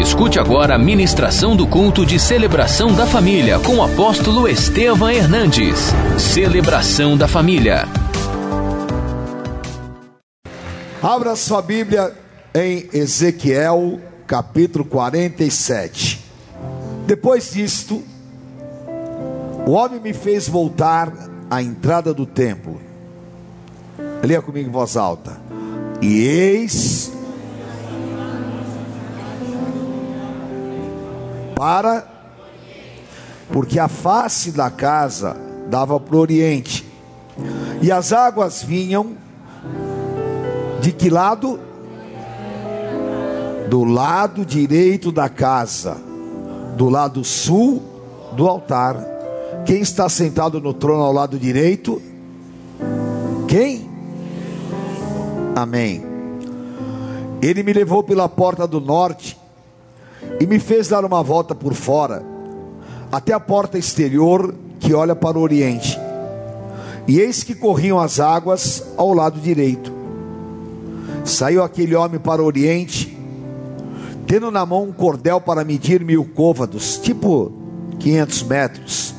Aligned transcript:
Escute 0.00 0.38
agora 0.38 0.76
a 0.76 0.78
ministração 0.78 1.54
do 1.54 1.66
culto 1.66 2.06
de 2.06 2.18
celebração 2.18 2.94
da 2.94 3.06
família 3.06 3.58
com 3.58 3.76
o 3.76 3.82
apóstolo 3.82 4.48
Estevam 4.48 5.10
Hernandes. 5.10 5.78
Celebração 6.18 7.18
da 7.18 7.28
família. 7.28 7.86
Abra 11.02 11.36
sua 11.36 11.60
Bíblia 11.60 12.14
em 12.54 12.88
Ezequiel, 12.94 14.00
capítulo 14.26 14.86
47. 14.86 16.24
Depois 17.06 17.52
disto, 17.52 18.02
o 19.66 19.72
homem 19.72 20.00
me 20.00 20.14
fez 20.14 20.48
voltar 20.48 21.12
à 21.50 21.62
entrada 21.62 22.14
do 22.14 22.24
templo. 22.24 22.80
Leia 24.22 24.40
comigo 24.40 24.66
em 24.66 24.72
voz 24.72 24.96
alta. 24.96 25.38
E 26.00 26.22
eis 26.22 27.19
para 31.60 32.06
porque 33.52 33.78
a 33.78 33.86
face 33.86 34.50
da 34.50 34.70
casa 34.70 35.36
dava 35.68 36.00
para 36.00 36.16
o 36.16 36.18
oriente 36.18 36.86
e 37.82 37.92
as 37.92 38.14
águas 38.14 38.62
vinham 38.62 39.14
de 40.80 40.90
que 40.90 41.10
lado? 41.10 41.60
Do 43.68 43.84
lado 43.84 44.42
direito 44.42 45.12
da 45.12 45.28
casa, 45.28 45.98
do 46.78 46.88
lado 46.88 47.22
sul 47.22 47.82
do 48.32 48.48
altar. 48.48 48.96
Quem 49.66 49.82
está 49.82 50.08
sentado 50.08 50.62
no 50.62 50.72
trono 50.72 51.02
ao 51.02 51.12
lado 51.12 51.38
direito? 51.38 52.00
Quem? 53.46 53.86
Amém. 55.54 56.02
Ele 57.42 57.62
me 57.62 57.74
levou 57.74 58.02
pela 58.02 58.30
porta 58.30 58.66
do 58.66 58.80
norte 58.80 59.39
e 60.40 60.46
me 60.46 60.58
fez 60.58 60.88
dar 60.88 61.04
uma 61.04 61.22
volta 61.22 61.54
por 61.54 61.74
fora, 61.74 62.22
até 63.12 63.32
a 63.32 63.40
porta 63.40 63.78
exterior 63.78 64.54
que 64.78 64.94
olha 64.94 65.14
para 65.14 65.38
o 65.38 65.42
oriente. 65.42 65.98
E 67.06 67.20
eis 67.20 67.42
que 67.42 67.54
corriam 67.54 67.98
as 67.98 68.20
águas 68.20 68.84
ao 68.96 69.12
lado 69.12 69.40
direito. 69.40 69.92
Saiu 71.24 71.62
aquele 71.62 71.94
homem 71.94 72.18
para 72.18 72.42
o 72.42 72.46
oriente, 72.46 73.16
tendo 74.26 74.50
na 74.50 74.64
mão 74.64 74.84
um 74.84 74.92
cordel 74.92 75.40
para 75.40 75.64
medir 75.64 76.04
mil 76.04 76.24
côvados, 76.24 76.98
tipo 76.98 77.52
500 77.98 78.42
metros, 78.44 79.14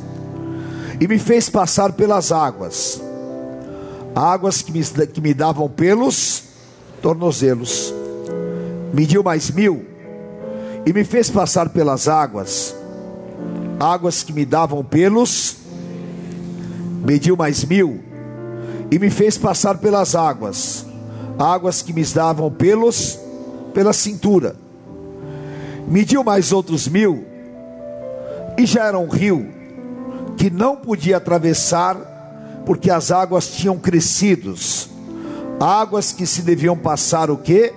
e 0.99 1.07
me 1.07 1.19
fez 1.19 1.49
passar 1.49 1.94
pelas 1.94 2.31
águas, 2.31 3.02
águas 4.16 4.61
que 4.61 4.72
me, 4.72 4.83
que 5.07 5.22
me 5.22 5.33
davam 5.33 5.69
pelos 5.69 6.44
tornozelos. 7.02 7.94
Mediu 8.94 9.23
mais 9.23 9.52
mil 9.52 9.91
e 10.85 10.93
me 10.93 11.03
fez 11.03 11.29
passar 11.29 11.69
pelas 11.69 12.07
águas, 12.07 12.75
águas 13.79 14.23
que 14.23 14.33
me 14.33 14.45
davam 14.45 14.83
pelos, 14.83 15.57
mediu 17.05 17.38
mais 17.38 17.63
mil, 17.63 18.01
e 18.89 18.97
me 18.97 19.09
fez 19.09 19.38
passar 19.38 19.77
pelas 19.77 20.15
águas, 20.15 20.85
águas 21.38 21.81
que 21.81 21.93
me 21.93 22.03
davam 22.03 22.51
pelos, 22.51 23.19
pela 23.73 23.93
cintura, 23.93 24.55
mediu 25.88 26.23
mais 26.23 26.51
outros 26.51 26.88
mil, 26.88 27.25
e 28.57 28.66
já 28.66 28.85
era 28.85 28.97
um 28.97 29.07
rio 29.07 29.47
que 30.35 30.49
não 30.49 30.75
podia 30.75 31.17
atravessar, 31.17 31.95
porque 32.66 32.89
as 32.89 33.11
águas 33.11 33.47
tinham 33.47 33.77
crescidos, 33.77 34.89
águas 35.59 36.11
que 36.11 36.25
se 36.25 36.41
deviam 36.41 36.75
passar 36.75 37.29
o 37.29 37.38
que? 37.38 37.71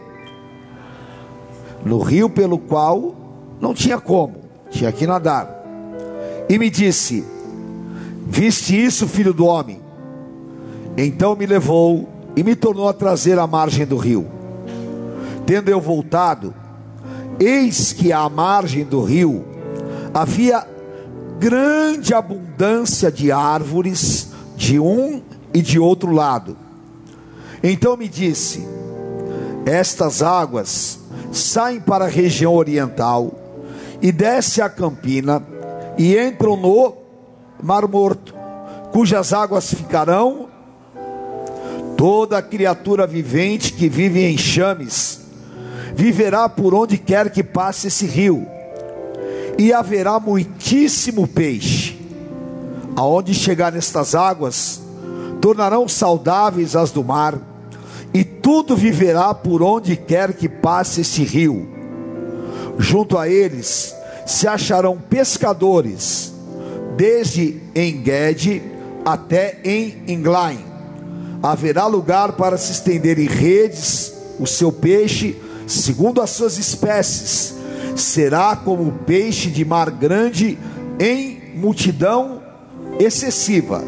No 1.85 1.99
rio 1.99 2.31
pelo 2.31 2.59
qual 2.59 3.15
não 3.61 3.75
tinha 3.75 4.01
como, 4.01 4.37
tinha 4.71 4.91
que 4.91 5.07
nadar. 5.07 5.49
E 6.49 6.59
me 6.59 6.71
disse: 6.71 7.25
Viste 8.27 8.83
isso, 8.83 9.07
filho 9.07 9.33
do 9.33 9.47
homem? 9.47 9.81
Então 10.97 11.37
me 11.37 11.47
levou 11.47 12.09
e 12.37 12.43
me 12.43 12.55
tornou 12.55 12.89
a 12.89 12.93
trazer 12.93 13.39
à 13.39 13.47
margem 13.47 13.87
do 13.87 13.97
rio. 13.97 14.27
Tendo 15.47 15.69
eu 15.69 15.81
voltado, 15.81 16.55
eis 17.39 17.93
que 17.93 18.13
à 18.13 18.29
margem 18.29 18.85
do 18.85 19.03
rio 19.03 19.45
havia 20.13 20.67
grande 21.39 22.15
abundância 22.15 23.11
de 23.11 23.31
árvores 23.31 24.31
de 24.57 24.79
um 24.79 25.21
e 25.53 25.61
de 25.61 25.79
outro 25.79 26.13
lado. 26.13 26.57
Então 27.63 27.97
me 27.97 28.09
disse: 28.09 28.67
Estas 29.67 30.23
águas 30.23 31.01
saem 31.35 31.81
para 31.81 32.05
a 32.05 32.09
região 32.09 32.55
oriental 32.55 33.33
e 34.01 34.11
desce 34.13 34.63
a 34.63 34.69
campina 34.69 35.43
e 35.99 36.17
entram 36.19 36.57
no 36.57 36.95
Mar 37.63 37.87
Morto, 37.89 38.35
cujas 38.93 39.33
águas 39.33 39.73
ficarão 39.73 40.49
toda 41.97 42.43
criatura 42.43 43.07
vivente 43.07 43.73
que 43.73 43.89
vive 43.89 44.25
em 44.25 44.37
chames 44.37 45.25
viverá 45.95 46.49
por 46.49 46.75
onde 46.75 46.99
quer 46.99 47.31
que 47.31 47.43
passe 47.43 47.87
esse 47.87 48.05
rio. 48.07 48.47
E 49.57 49.73
haverá 49.73 50.19
muitíssimo 50.19 51.29
peixe. 51.29 51.97
Aonde 52.97 53.33
chegar 53.33 53.73
nestas 53.73 54.15
águas, 54.15 54.81
tornarão 55.41 55.89
saudáveis 55.89 56.75
as 56.75 56.91
do 56.91 57.05
mar 57.05 57.39
e 58.15 58.23
tudo 58.23 58.77
viverá 58.77 59.35
por 59.35 59.61
onde 59.61 59.97
quer 59.97 60.35
que 60.35 60.49
passe 60.49 61.01
este 61.01 61.25
rio. 61.25 61.69
Junto 62.79 63.19
a 63.19 63.29
eles 63.29 63.93
se 64.25 64.47
acharão 64.47 64.97
pescadores, 64.97 66.33
desde 66.97 67.61
Engede 67.75 68.63
até 69.05 69.59
em 69.65 70.05
Englaim. 70.07 70.65
Haverá 71.43 71.87
lugar 71.87 72.33
para 72.33 72.57
se 72.57 72.71
estender 72.71 73.19
em 73.19 73.27
redes 73.27 74.15
o 74.39 74.47
seu 74.47 74.71
peixe, 74.71 75.37
segundo 75.67 76.23
as 76.23 76.31
suas 76.31 76.57
espécies. 76.57 77.55
Será 77.97 78.57
como 78.57 78.93
peixe 79.05 79.51
de 79.51 79.65
mar 79.65 79.91
grande 79.91 80.57
em 81.01 81.53
multidão 81.57 82.41
excessiva. 82.99 83.83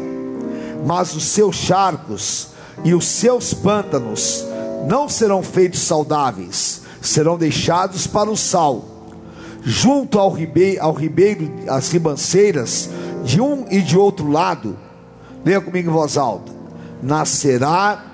Mas 0.85 1.15
os 1.15 1.23
seus 1.23 1.55
charcos 1.55 2.56
e 2.83 2.93
os 2.93 3.05
seus 3.05 3.53
pântanos 3.53 4.45
não 4.87 5.09
serão 5.09 5.43
feitos 5.43 5.81
saudáveis, 5.81 6.81
serão 7.01 7.37
deixados 7.37 8.07
para 8.07 8.29
o 8.29 8.37
sal. 8.37 8.85
Junto 9.61 10.17
ao 10.17 10.31
ribeiro, 10.31 10.81
ao 10.81 10.93
ribeiro, 10.93 11.51
as 11.67 11.91
ribanceiras, 11.91 12.89
de 13.23 13.41
um 13.41 13.65
e 13.69 13.81
de 13.81 13.97
outro 13.97 14.29
lado, 14.31 14.77
leia 15.43 15.59
comigo 15.59 15.89
em 15.89 15.93
voz 15.93 16.17
alta: 16.17 16.51
nascerá 17.01 18.05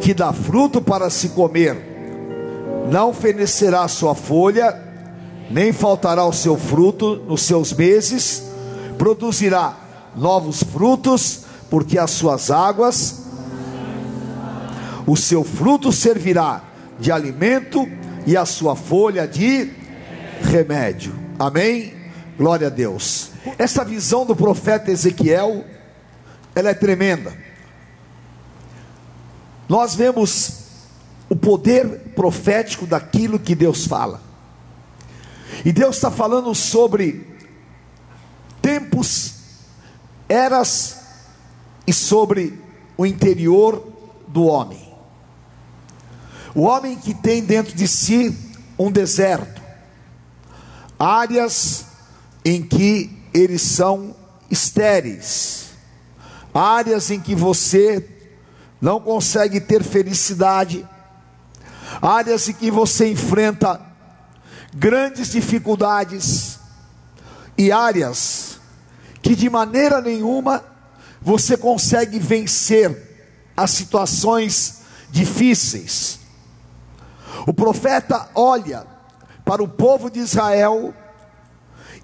que 0.00 0.14
dá 0.14 0.32
fruto 0.32 0.80
para 0.80 1.10
se 1.10 1.30
comer, 1.30 1.76
não 2.90 3.12
fenecerá 3.12 3.86
sua 3.88 4.14
folha, 4.14 4.80
nem 5.50 5.72
faltará 5.72 6.24
o 6.24 6.32
seu 6.32 6.56
fruto 6.56 7.16
nos 7.16 7.42
seus 7.42 7.72
meses, 7.72 8.44
produzirá 8.96 9.76
novos 10.16 10.62
frutos 10.62 11.49
porque 11.70 11.96
as 11.96 12.10
suas 12.10 12.50
águas, 12.50 13.22
o 15.06 15.16
seu 15.16 15.44
fruto 15.44 15.92
servirá 15.92 16.64
de 16.98 17.12
alimento 17.12 17.88
e 18.26 18.36
a 18.36 18.44
sua 18.44 18.74
folha 18.74 19.26
de 19.26 19.70
remédio. 20.42 21.14
Amém? 21.38 21.94
Glória 22.36 22.66
a 22.66 22.70
Deus. 22.70 23.30
Essa 23.56 23.84
visão 23.84 24.26
do 24.26 24.34
profeta 24.34 24.90
Ezequiel, 24.90 25.64
ela 26.54 26.70
é 26.70 26.74
tremenda. 26.74 27.32
Nós 29.68 29.94
vemos 29.94 30.60
o 31.28 31.36
poder 31.36 32.12
profético 32.16 32.86
daquilo 32.86 33.38
que 33.38 33.54
Deus 33.54 33.86
fala. 33.86 34.20
E 35.64 35.72
Deus 35.72 35.96
está 35.96 36.10
falando 36.10 36.54
sobre 36.54 37.26
tempos, 38.60 39.34
eras 40.28 40.99
e 41.90 41.92
sobre 41.92 42.56
o 42.96 43.04
interior 43.04 43.84
do 44.28 44.44
homem. 44.44 44.94
O 46.54 46.62
homem 46.62 46.96
que 46.96 47.12
tem 47.12 47.42
dentro 47.42 47.74
de 47.74 47.88
si 47.88 48.32
um 48.78 48.92
deserto, 48.92 49.60
áreas 50.96 51.86
em 52.44 52.62
que 52.62 53.10
eles 53.34 53.60
são 53.60 54.14
estéreis, 54.48 55.70
áreas 56.54 57.10
em 57.10 57.18
que 57.18 57.34
você 57.34 58.08
não 58.80 59.00
consegue 59.00 59.60
ter 59.60 59.82
felicidade, 59.82 60.88
áreas 62.00 62.48
em 62.48 62.52
que 62.52 62.70
você 62.70 63.10
enfrenta 63.10 63.80
grandes 64.72 65.32
dificuldades 65.32 66.60
e 67.58 67.72
áreas 67.72 68.60
que 69.20 69.34
de 69.34 69.50
maneira 69.50 70.00
nenhuma 70.00 70.69
você 71.20 71.56
consegue 71.56 72.18
vencer 72.18 73.10
as 73.56 73.70
situações 73.70 74.82
difíceis. 75.10 76.20
O 77.46 77.52
profeta 77.52 78.28
olha 78.34 78.86
para 79.44 79.62
o 79.62 79.68
povo 79.68 80.10
de 80.10 80.20
Israel 80.20 80.94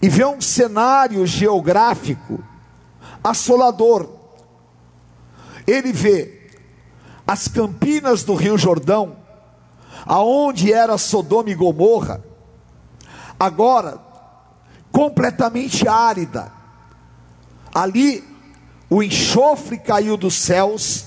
e 0.03 0.09
vê 0.09 0.25
um 0.25 0.41
cenário 0.41 1.27
geográfico 1.27 2.43
assolador. 3.23 4.09
Ele 5.67 5.93
vê 5.93 6.51
as 7.27 7.49
campinas 7.49 8.23
do 8.23 8.35
Rio 8.35 8.57
Jordão, 8.57 9.17
aonde 10.05 10.73
era 10.73 10.97
Sodoma 10.97 11.51
e 11.51 11.55
Gomorra, 11.55 12.23
agora 13.39 13.99
completamente 14.93 15.89
árida. 15.89 16.53
Ali 17.75 18.36
o 18.89 19.03
enxofre 19.03 19.79
caiu 19.79 20.17
dos 20.17 20.35
céus 20.35 21.07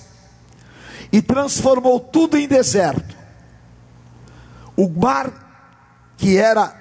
e 1.12 1.22
transformou 1.22 2.00
tudo 2.00 2.38
em 2.38 2.48
deserto. 2.48 3.18
O 4.76 4.88
mar, 4.90 5.32
que 6.18 6.38
era 6.38 6.76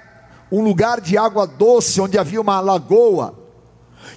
um 0.51 0.61
lugar 0.61 0.99
de 0.99 1.17
água 1.17 1.45
doce, 1.45 2.01
onde 2.01 2.17
havia 2.17 2.41
uma 2.41 2.59
lagoa, 2.59 3.37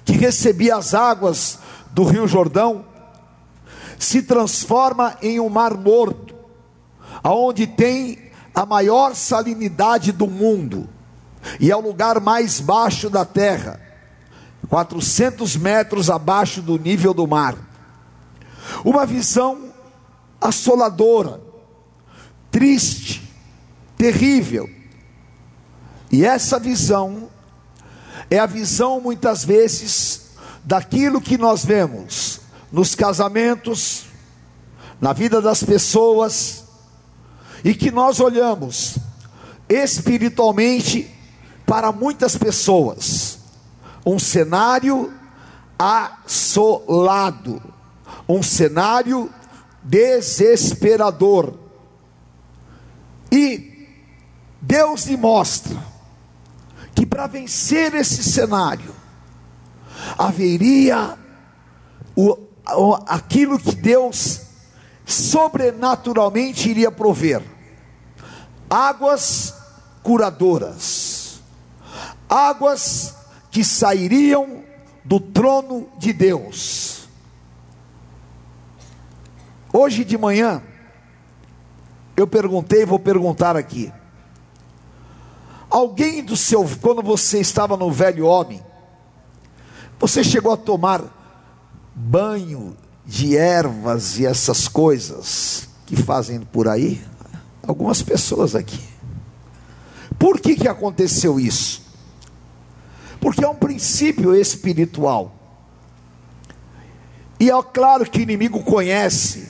que 0.03 0.13
recebia 0.13 0.75
as 0.75 0.93
águas 0.93 1.59
do 1.91 2.03
Rio 2.03 2.27
Jordão, 2.27 2.85
se 3.97 4.23
transforma 4.23 5.17
em 5.21 5.39
um 5.39 5.49
mar 5.49 5.75
morto, 5.75 6.35
aonde 7.23 7.67
tem 7.67 8.31
a 8.53 8.65
maior 8.65 9.15
salinidade 9.15 10.11
do 10.11 10.27
mundo, 10.27 10.89
e 11.59 11.71
é 11.71 11.75
o 11.75 11.81
lugar 11.81 12.19
mais 12.19 12.59
baixo 12.59 13.09
da 13.09 13.25
terra, 13.25 13.79
400 14.69 15.55
metros 15.57 16.09
abaixo 16.09 16.61
do 16.61 16.77
nível 16.77 17.13
do 17.13 17.27
mar. 17.27 17.55
Uma 18.83 19.05
visão 19.05 19.73
assoladora, 20.39 21.41
triste, 22.51 23.21
terrível. 23.97 24.69
E 26.11 26.25
essa 26.25 26.59
visão 26.59 27.29
é 28.29 28.39
a 28.39 28.45
visão 28.45 28.99
muitas 28.99 29.43
vezes 29.43 30.31
daquilo 30.63 31.21
que 31.21 31.37
nós 31.37 31.65
vemos 31.65 32.41
nos 32.71 32.95
casamentos, 32.95 34.05
na 34.99 35.13
vida 35.13 35.41
das 35.41 35.63
pessoas, 35.63 36.63
e 37.63 37.73
que 37.73 37.91
nós 37.91 38.19
olhamos 38.19 38.97
espiritualmente 39.69 41.09
para 41.65 41.91
muitas 41.91 42.37
pessoas, 42.37 43.32
um 44.05 44.19
cenário 44.19 45.13
assolado, 45.77 47.61
um 48.27 48.43
cenário 48.43 49.29
desesperador. 49.81 51.57
E 53.31 53.87
Deus 54.61 55.05
lhe 55.05 55.17
mostra 55.17 55.77
que 56.95 57.05
para 57.05 57.27
vencer 57.27 57.95
esse 57.95 58.23
cenário, 58.23 58.93
haveria 60.17 61.17
o, 62.15 62.37
o, 62.75 62.93
aquilo 63.07 63.57
que 63.57 63.75
Deus 63.75 64.41
sobrenaturalmente 65.05 66.69
iria 66.69 66.91
prover: 66.91 67.41
águas 68.69 69.53
curadoras, 70.03 71.41
águas 72.29 73.15
que 73.53 73.63
sairiam 73.63 74.63
do 75.05 75.19
trono 75.19 75.87
de 75.99 76.11
Deus. 76.11 77.07
Hoje 79.71 80.03
de 80.03 80.17
manhã, 80.17 80.63
eu 82.17 82.25
perguntei, 82.25 82.83
vou 82.83 82.97
perguntar 82.97 83.55
aqui. 83.55 83.93
Alguém 85.69 86.23
do 86.23 86.35
seu, 86.35 86.67
quando 86.81 87.03
você 87.03 87.39
estava 87.39 87.77
no 87.77 87.91
velho 87.91 88.25
homem, 88.25 88.59
você 89.99 90.23
chegou 90.23 90.51
a 90.51 90.57
tomar 90.57 91.03
banho 91.93 92.75
de 93.05 93.37
ervas 93.37 94.17
e 94.17 94.25
essas 94.25 94.67
coisas 94.67 95.69
que 95.85 95.95
fazem 95.95 96.39
por 96.39 96.67
aí? 96.67 96.99
Algumas 97.67 98.01
pessoas 98.01 98.55
aqui. 98.55 98.83
Por 100.17 100.39
que, 100.39 100.55
que 100.55 100.67
aconteceu 100.67 101.39
isso? 101.39 101.82
Porque 103.23 103.45
é 103.45 103.47
um 103.47 103.55
princípio 103.55 104.35
espiritual. 104.35 105.33
E 107.39 107.49
é 107.49 107.63
claro 107.63 108.03
que 108.03 108.19
o 108.19 108.21
inimigo 108.21 108.61
conhece 108.63 109.47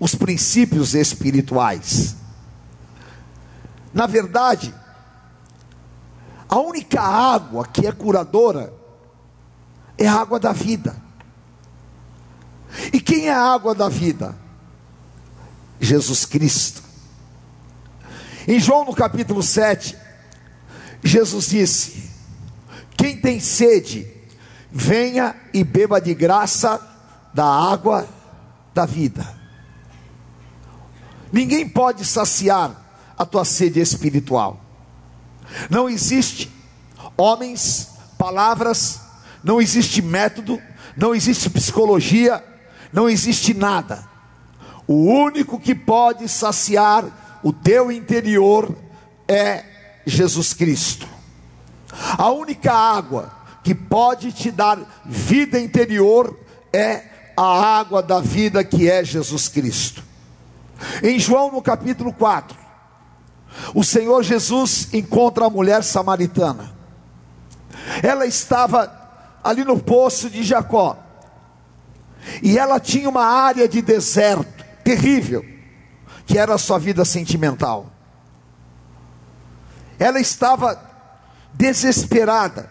os 0.00 0.14
princípios 0.14 0.94
espirituais. 0.94 2.16
Na 3.92 4.06
verdade, 4.06 4.74
a 6.48 6.58
única 6.60 7.02
água 7.02 7.66
que 7.66 7.86
é 7.86 7.92
curadora 7.92 8.72
é 9.98 10.08
a 10.08 10.14
água 10.14 10.40
da 10.40 10.52
vida. 10.52 10.96
E 12.90 13.02
quem 13.02 13.28
é 13.28 13.34
a 13.34 13.52
água 13.52 13.74
da 13.74 13.90
vida? 13.90 14.34
Jesus 15.78 16.24
Cristo. 16.24 16.82
Em 18.48 18.58
João 18.58 18.86
no 18.86 18.94
capítulo 18.94 19.42
7, 19.42 19.94
Jesus 21.04 21.48
disse: 21.48 22.09
Quem 23.00 23.16
tem 23.16 23.40
sede, 23.40 24.06
venha 24.70 25.34
e 25.54 25.64
beba 25.64 25.98
de 25.98 26.12
graça 26.12 26.78
da 27.32 27.46
água 27.46 28.06
da 28.74 28.84
vida. 28.84 29.26
Ninguém 31.32 31.66
pode 31.66 32.04
saciar 32.04 32.76
a 33.16 33.24
tua 33.24 33.46
sede 33.46 33.80
espiritual. 33.80 34.60
Não 35.70 35.88
existe 35.88 36.52
homens, 37.16 37.88
palavras, 38.18 39.00
não 39.42 39.62
existe 39.62 40.02
método, 40.02 40.60
não 40.94 41.14
existe 41.14 41.48
psicologia, 41.48 42.44
não 42.92 43.08
existe 43.08 43.54
nada. 43.54 44.06
O 44.86 45.06
único 45.06 45.58
que 45.58 45.74
pode 45.74 46.28
saciar 46.28 47.40
o 47.42 47.50
teu 47.50 47.90
interior 47.90 48.76
é 49.26 49.64
Jesus 50.04 50.52
Cristo. 50.52 51.19
A 51.92 52.30
única 52.30 52.72
água 52.72 53.32
que 53.62 53.74
pode 53.74 54.32
te 54.32 54.50
dar 54.50 54.78
vida 55.04 55.58
interior 55.58 56.38
é 56.72 57.04
a 57.36 57.78
água 57.78 58.02
da 58.02 58.20
vida 58.20 58.62
que 58.62 58.90
é 58.90 59.04
Jesus 59.04 59.48
Cristo. 59.48 60.02
Em 61.02 61.18
João 61.18 61.50
no 61.50 61.60
capítulo 61.60 62.12
4, 62.12 62.56
o 63.74 63.84
Senhor 63.84 64.22
Jesus 64.22 64.88
encontra 64.92 65.46
a 65.46 65.50
mulher 65.50 65.82
samaritana. 65.82 66.72
Ela 68.02 68.26
estava 68.26 68.90
ali 69.42 69.64
no 69.64 69.78
poço 69.78 70.30
de 70.30 70.42
Jacó. 70.42 70.96
E 72.42 72.58
ela 72.58 72.78
tinha 72.78 73.08
uma 73.08 73.24
área 73.24 73.66
de 73.66 73.80
deserto 73.82 74.64
terrível, 74.84 75.44
que 76.26 76.38
era 76.38 76.54
a 76.54 76.58
sua 76.58 76.78
vida 76.78 77.04
sentimental. 77.04 77.90
Ela 79.98 80.20
estava 80.20 80.89
desesperada. 81.54 82.68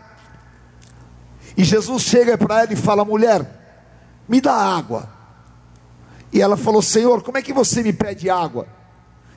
E 1.55 1.63
Jesus 1.63 2.03
chega 2.03 2.37
para 2.37 2.63
ela 2.63 2.73
e 2.73 2.75
fala: 2.75 3.03
mulher, 3.03 3.45
me 4.27 4.39
dá 4.39 4.53
água. 4.53 5.09
E 6.31 6.41
ela 6.41 6.55
falou: 6.55 6.81
Senhor, 6.81 7.21
como 7.21 7.37
é 7.37 7.41
que 7.41 7.51
você 7.53 7.83
me 7.83 7.91
pede 7.91 8.29
água? 8.29 8.67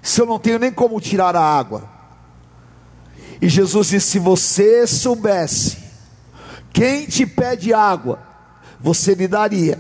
Se 0.00 0.20
eu 0.20 0.26
não 0.26 0.38
tenho 0.38 0.58
nem 0.58 0.72
como 0.72 1.00
tirar 1.00 1.34
a 1.34 1.42
água. 1.42 1.88
E 3.40 3.49
Jesus 3.49 3.88
disse: 3.88 4.11
Se 4.12 4.18
você 4.18 4.87
soubesse 4.87 5.78
quem 6.72 7.06
te 7.06 7.26
pede 7.26 7.75
água, 7.75 8.20
você 8.80 9.14
lhe 9.14 9.26
daria. 9.26 9.78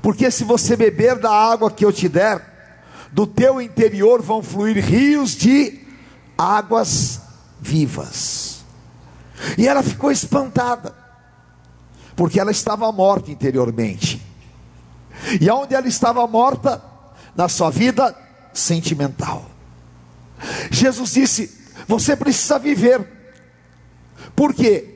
Porque 0.00 0.30
se 0.30 0.44
você 0.44 0.76
beber 0.76 1.18
da 1.18 1.30
água 1.30 1.70
que 1.70 1.84
eu 1.84 1.92
te 1.92 2.08
der, 2.08 2.54
do 3.12 3.26
teu 3.26 3.60
interior 3.60 4.22
vão 4.22 4.42
fluir 4.42 4.84
rios 4.84 5.32
de 5.32 5.80
águas 6.36 7.23
vivas. 7.60 8.64
E 9.58 9.66
ela 9.66 9.82
ficou 9.82 10.10
espantada, 10.10 10.94
porque 12.16 12.38
ela 12.38 12.50
estava 12.50 12.90
morta 12.92 13.30
interiormente. 13.30 14.22
E 15.40 15.48
aonde 15.48 15.74
ela 15.74 15.88
estava 15.88 16.26
morta? 16.26 16.82
Na 17.36 17.48
sua 17.48 17.68
vida 17.68 18.16
sentimental. 18.52 19.50
Jesus 20.70 21.12
disse: 21.12 21.50
Você 21.88 22.14
precisa 22.16 22.58
viver. 22.58 23.06
Por 24.36 24.54
quê? 24.54 24.94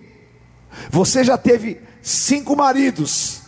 Você 0.90 1.24
já 1.24 1.36
teve 1.36 1.80
cinco 2.00 2.54
maridos, 2.56 3.40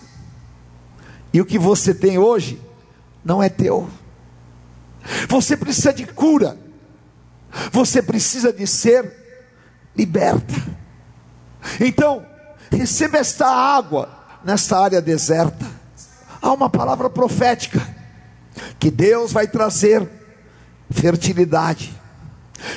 e 1.33 1.40
o 1.40 1.47
que 1.47 1.59
você 1.59 1.95
tem 1.95 2.19
hoje 2.19 2.61
não 3.25 3.43
é 3.43 3.49
teu. 3.49 3.88
Você 5.29 5.57
precisa 5.57 5.93
de 5.93 6.07
cura, 6.07 6.59
você 7.73 8.02
precisa 8.02 8.52
de 8.52 8.66
ser 8.66 9.12
liberta. 9.97 10.54
Então, 11.80 12.25
receba 12.71 13.19
esta 13.19 13.47
água 13.47 14.09
nesta 14.45 14.78
área 14.78 15.00
deserta 15.00 15.80
há 16.40 16.52
uma 16.52 16.71
palavra 16.71 17.11
profética 17.11 17.87
que 18.78 18.90
Deus 18.90 19.33
vai 19.33 19.47
trazer 19.47 20.09
fertilidade, 20.90 21.95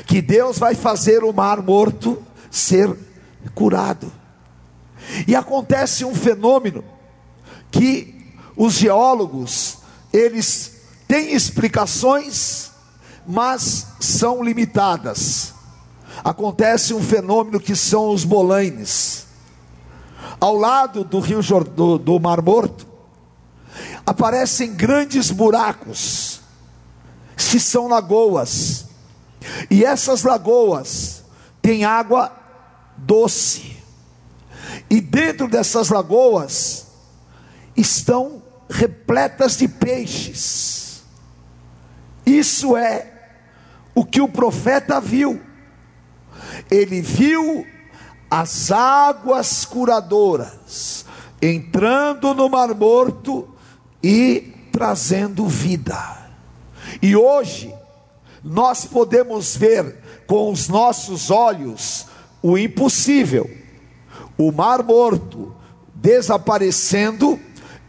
que 0.05 0.21
Deus 0.21 0.57
vai 0.57 0.75
fazer 0.75 1.23
o 1.23 1.33
mar 1.33 1.61
morto 1.61 2.21
ser 2.51 2.95
curado. 3.55 4.11
E 5.27 5.35
acontece 5.35 6.05
um 6.05 6.13
fenômeno 6.13 6.83
que 7.71 8.33
os 8.55 8.73
geólogos, 8.73 9.79
eles 10.11 10.81
têm 11.07 11.33
explicações, 11.33 12.71
mas 13.25 13.87
são 13.99 14.43
limitadas. 14.43 15.53
Acontece 16.23 16.93
um 16.93 17.01
fenômeno 17.01 17.59
que 17.59 17.75
são 17.75 18.09
os 18.09 18.23
bolaines. 18.23 19.27
Ao 20.39 20.55
lado 20.55 21.03
do 21.03 21.19
rio 21.19 21.41
do, 21.63 21.97
do 21.97 22.19
Mar 22.19 22.41
Morto, 22.41 22.85
aparecem 24.05 24.73
grandes 24.73 25.31
buracos, 25.31 26.41
que 27.35 27.59
são 27.59 27.87
lagoas. 27.87 28.85
E 29.69 29.83
essas 29.83 30.23
lagoas 30.23 31.23
têm 31.61 31.83
água 31.83 32.31
doce. 32.97 33.77
E 34.89 35.01
dentro 35.01 35.47
dessas 35.47 35.89
lagoas 35.89 36.87
estão 37.75 38.41
repletas 38.69 39.57
de 39.57 39.67
peixes. 39.67 41.03
Isso 42.25 42.77
é 42.77 43.12
o 43.95 44.05
que 44.05 44.21
o 44.21 44.27
profeta 44.27 44.99
viu. 44.99 45.41
Ele 46.69 47.01
viu 47.01 47.65
as 48.29 48.71
águas 48.71 49.65
curadoras 49.65 51.05
entrando 51.41 52.33
no 52.33 52.49
Mar 52.49 52.73
Morto 52.73 53.47
e 54.01 54.53
trazendo 54.71 55.45
vida. 55.47 56.17
E 57.01 57.15
hoje 57.15 57.73
nós 58.43 58.85
podemos 58.85 59.55
ver 59.55 59.97
com 60.25 60.51
os 60.51 60.67
nossos 60.67 61.29
olhos 61.29 62.07
o 62.41 62.57
impossível, 62.57 63.49
o 64.37 64.51
Mar 64.51 64.83
Morto 64.83 65.55
desaparecendo 65.93 67.39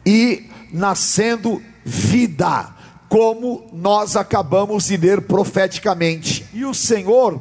e 0.05 0.51
nascendo 0.73 1.63
vida, 1.85 2.74
como 3.15 3.65
nós 3.73 4.17
acabamos 4.17 4.87
de 4.87 4.97
ler 4.97 5.21
profeticamente. 5.21 6.45
E 6.53 6.65
o 6.65 6.75
Senhor, 6.75 7.41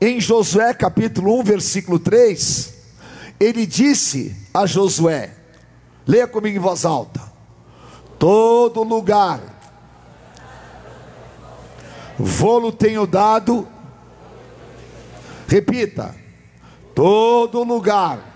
em 0.00 0.20
Josué 0.20 0.74
capítulo 0.74 1.38
1, 1.38 1.44
versículo 1.44 2.00
3, 2.00 2.74
ele 3.38 3.64
disse 3.64 4.34
a 4.52 4.66
Josué: 4.66 5.30
leia 6.04 6.26
comigo 6.26 6.56
em 6.56 6.60
voz 6.60 6.84
alta: 6.84 7.20
todo 8.18 8.82
lugar 8.82 9.40
vou-lo 12.18 12.72
tenho 12.72 13.06
dado, 13.06 13.68
repita, 15.46 16.16
todo 16.96 17.62
lugar 17.62 18.31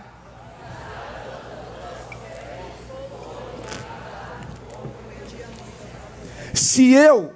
Se 6.76 6.92
eu 6.92 7.32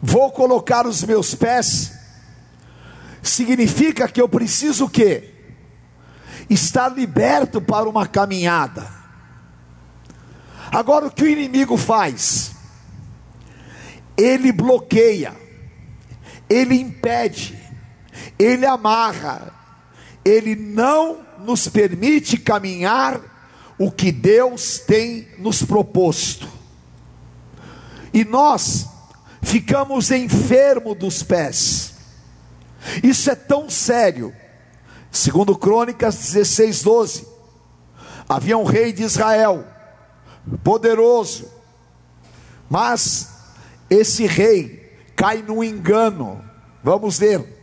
vou 0.00 0.32
colocar 0.32 0.86
os 0.86 1.04
meus 1.04 1.34
pés, 1.34 1.92
significa 3.22 4.08
que 4.08 4.22
eu 4.22 4.26
preciso 4.26 4.86
o 4.86 4.88
quê? 4.88 5.34
Estar 6.48 6.88
liberto 6.88 7.60
para 7.60 7.86
uma 7.86 8.06
caminhada. 8.06 8.88
Agora 10.70 11.08
o 11.08 11.10
que 11.10 11.24
o 11.24 11.28
inimigo 11.28 11.76
faz? 11.76 12.52
Ele 14.16 14.50
bloqueia, 14.50 15.36
ele 16.48 16.74
impede, 16.80 17.62
ele 18.38 18.64
amarra, 18.64 19.52
ele 20.24 20.56
não 20.56 21.18
nos 21.40 21.68
permite 21.68 22.38
caminhar 22.38 23.20
o 23.78 23.92
que 23.92 24.10
Deus 24.10 24.78
tem 24.78 25.28
nos 25.38 25.62
proposto 25.62 26.61
e 28.12 28.24
nós 28.24 28.86
ficamos 29.40 30.10
enfermos 30.10 30.96
dos 30.96 31.22
pés. 31.22 31.94
Isso 33.02 33.30
é 33.30 33.34
tão 33.34 33.70
sério. 33.70 34.34
Segundo 35.10 35.56
Crônicas 35.56 36.16
16, 36.16 36.82
12. 36.82 37.28
Havia 38.28 38.56
um 38.56 38.64
rei 38.64 38.92
de 38.92 39.02
Israel, 39.02 39.66
poderoso, 40.64 41.50
mas 42.70 43.28
esse 43.90 44.26
rei 44.26 44.96
cai 45.14 45.42
no 45.42 45.62
engano. 45.62 46.42
Vamos 46.82 47.18
ver. 47.18 47.60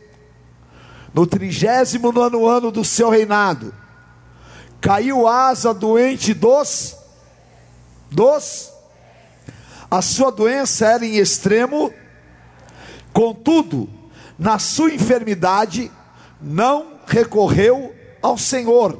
No 1.12 1.26
trigésimo 1.26 2.12
nono 2.12 2.46
ano 2.46 2.70
do 2.70 2.84
seu 2.84 3.10
reinado, 3.10 3.74
caiu 4.80 5.26
asa 5.26 5.74
doente 5.74 6.32
dos 6.32 6.96
dos 8.10 8.70
a 9.90 10.00
sua 10.00 10.30
doença 10.30 10.86
era 10.86 11.04
em 11.04 11.16
extremo, 11.16 11.92
contudo, 13.12 13.88
na 14.38 14.58
sua 14.58 14.94
enfermidade, 14.94 15.90
não 16.40 17.00
recorreu 17.06 17.94
ao 18.22 18.38
Senhor, 18.38 18.98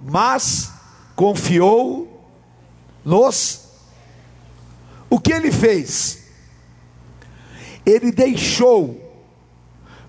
mas 0.00 0.70
confiou 1.16 2.24
nos. 3.04 3.66
O 5.10 5.18
que 5.18 5.32
ele 5.32 5.50
fez? 5.50 6.28
Ele 7.84 8.12
deixou 8.12 9.04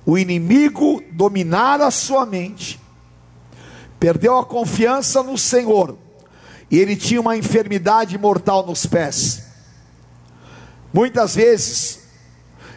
o 0.06 0.18
inimigo 0.18 1.02
dominar 1.12 1.82
a 1.82 1.90
sua 1.90 2.26
mente, 2.26 2.80
perdeu 4.00 4.38
a 4.38 4.46
confiança 4.46 5.24
no 5.24 5.38
Senhor, 5.38 5.98
e 6.70 6.78
ele 6.78 6.96
tinha 6.96 7.20
uma 7.20 7.36
enfermidade 7.36 8.18
mortal 8.18 8.66
nos 8.66 8.86
pés. 8.86 9.49
Muitas 10.94 11.36
vezes 11.36 12.00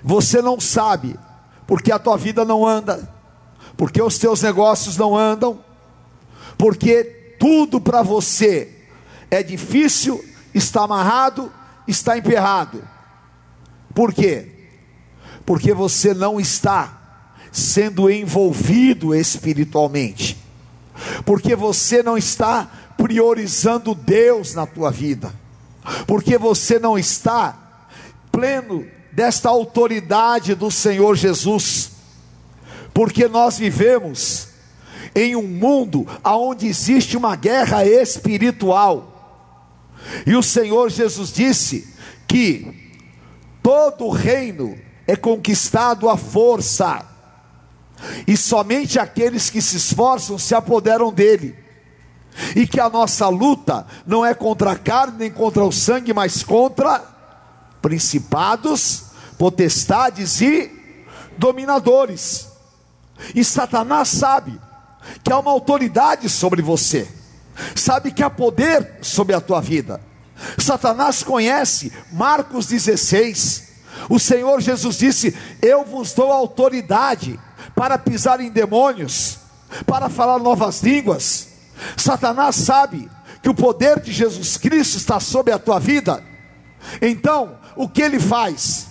você 0.02 0.42
não 0.42 0.60
sabe 0.60 1.18
porque 1.66 1.92
a 1.92 1.98
tua 1.98 2.16
vida 2.16 2.44
não 2.44 2.66
anda, 2.66 3.08
porque 3.76 4.02
os 4.02 4.18
teus 4.18 4.42
negócios 4.42 4.96
não 4.96 5.16
andam, 5.16 5.64
porque 6.58 7.36
tudo 7.38 7.80
para 7.80 8.02
você 8.02 8.70
é 9.30 9.42
difícil, 9.42 10.22
está 10.54 10.82
amarrado, 10.82 11.50
está 11.88 12.18
emperrado. 12.18 12.86
Por 13.94 14.12
quê? 14.12 14.48
Porque 15.44 15.72
você 15.72 16.14
não 16.14 16.40
está 16.40 16.98
sendo 17.50 18.10
envolvido 18.10 19.14
espiritualmente. 19.14 20.38
Porque 21.24 21.54
você 21.54 22.02
não 22.02 22.16
está 22.16 22.70
priorizando 22.96 23.94
Deus 23.94 24.54
na 24.54 24.66
tua 24.66 24.90
vida. 24.90 25.32
Porque 26.06 26.38
você 26.38 26.78
não 26.78 26.96
está 26.96 27.61
pleno 28.32 28.86
desta 29.12 29.50
autoridade 29.50 30.54
do 30.54 30.70
Senhor 30.70 31.14
Jesus, 31.14 31.92
porque 32.94 33.28
nós 33.28 33.58
vivemos 33.58 34.48
em 35.14 35.36
um 35.36 35.46
mundo 35.46 36.06
onde 36.24 36.66
existe 36.66 37.16
uma 37.16 37.36
guerra 37.36 37.84
espiritual, 37.84 39.10
e 40.26 40.34
o 40.34 40.42
Senhor 40.42 40.90
Jesus 40.90 41.30
disse 41.30 41.94
que 42.26 42.90
todo 43.62 44.08
reino 44.08 44.76
é 45.06 45.14
conquistado 45.14 46.08
à 46.08 46.16
força, 46.16 47.06
e 48.26 48.36
somente 48.36 48.98
aqueles 48.98 49.50
que 49.50 49.60
se 49.60 49.76
esforçam 49.76 50.38
se 50.38 50.54
apoderam 50.54 51.12
dele, 51.12 51.54
e 52.56 52.66
que 52.66 52.80
a 52.80 52.88
nossa 52.88 53.28
luta 53.28 53.86
não 54.06 54.24
é 54.24 54.32
contra 54.32 54.72
a 54.72 54.78
carne 54.78 55.18
nem 55.18 55.30
contra 55.30 55.62
o 55.62 55.70
sangue, 55.70 56.14
mas 56.14 56.42
contra 56.42 57.11
principados, 57.82 59.04
potestades 59.36 60.40
e 60.40 60.70
dominadores. 61.36 62.48
E 63.34 63.44
Satanás 63.44 64.08
sabe 64.08 64.58
que 65.22 65.32
há 65.32 65.38
uma 65.38 65.50
autoridade 65.50 66.28
sobre 66.28 66.62
você, 66.62 67.08
sabe 67.74 68.12
que 68.12 68.22
há 68.22 68.30
poder 68.30 68.98
sobre 69.02 69.34
a 69.34 69.40
tua 69.40 69.60
vida. 69.60 70.00
Satanás 70.58 71.22
conhece 71.22 71.92
Marcos 72.12 72.66
16. 72.66 73.70
O 74.08 74.18
Senhor 74.18 74.60
Jesus 74.60 74.98
disse: 74.98 75.36
Eu 75.60 75.84
vos 75.84 76.12
dou 76.12 76.32
autoridade 76.32 77.38
para 77.74 77.98
pisar 77.98 78.40
em 78.40 78.50
demônios, 78.50 79.38
para 79.86 80.08
falar 80.08 80.38
novas 80.38 80.82
línguas. 80.82 81.48
Satanás 81.96 82.56
sabe 82.56 83.08
que 83.42 83.48
o 83.48 83.54
poder 83.54 84.00
de 84.00 84.12
Jesus 84.12 84.56
Cristo 84.56 84.96
está 84.96 85.18
sobre 85.18 85.52
a 85.52 85.58
tua 85.58 85.78
vida. 85.78 86.22
Então, 87.00 87.58
o 87.76 87.88
que 87.88 88.02
ele 88.02 88.18
faz? 88.18 88.88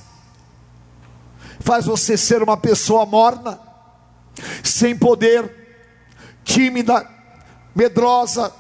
Faz 1.59 1.85
você 1.85 2.17
ser 2.17 2.41
uma 2.41 2.57
pessoa 2.57 3.05
morna, 3.05 3.59
sem 4.63 4.97
poder, 4.97 5.61
tímida, 6.43 7.07
medrosa. 7.75 8.51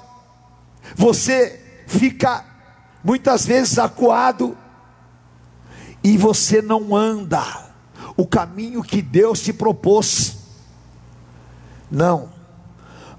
Você 0.95 1.83
fica 1.87 2.45
muitas 3.03 3.45
vezes 3.45 3.79
acuado 3.79 4.57
e 6.03 6.17
você 6.17 6.61
não 6.61 6.95
anda 6.95 7.43
o 8.15 8.25
caminho 8.25 8.83
que 8.83 9.01
Deus 9.01 9.41
te 9.41 9.53
propôs. 9.53 10.37
Não. 11.89 12.29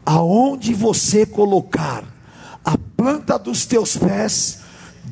Aonde 0.05 0.75
você 0.75 1.27
colocar 1.27 2.05
a 2.65 2.77
planta 2.97 3.39
dos 3.39 3.67
teus 3.67 3.97
pés, 3.97 4.62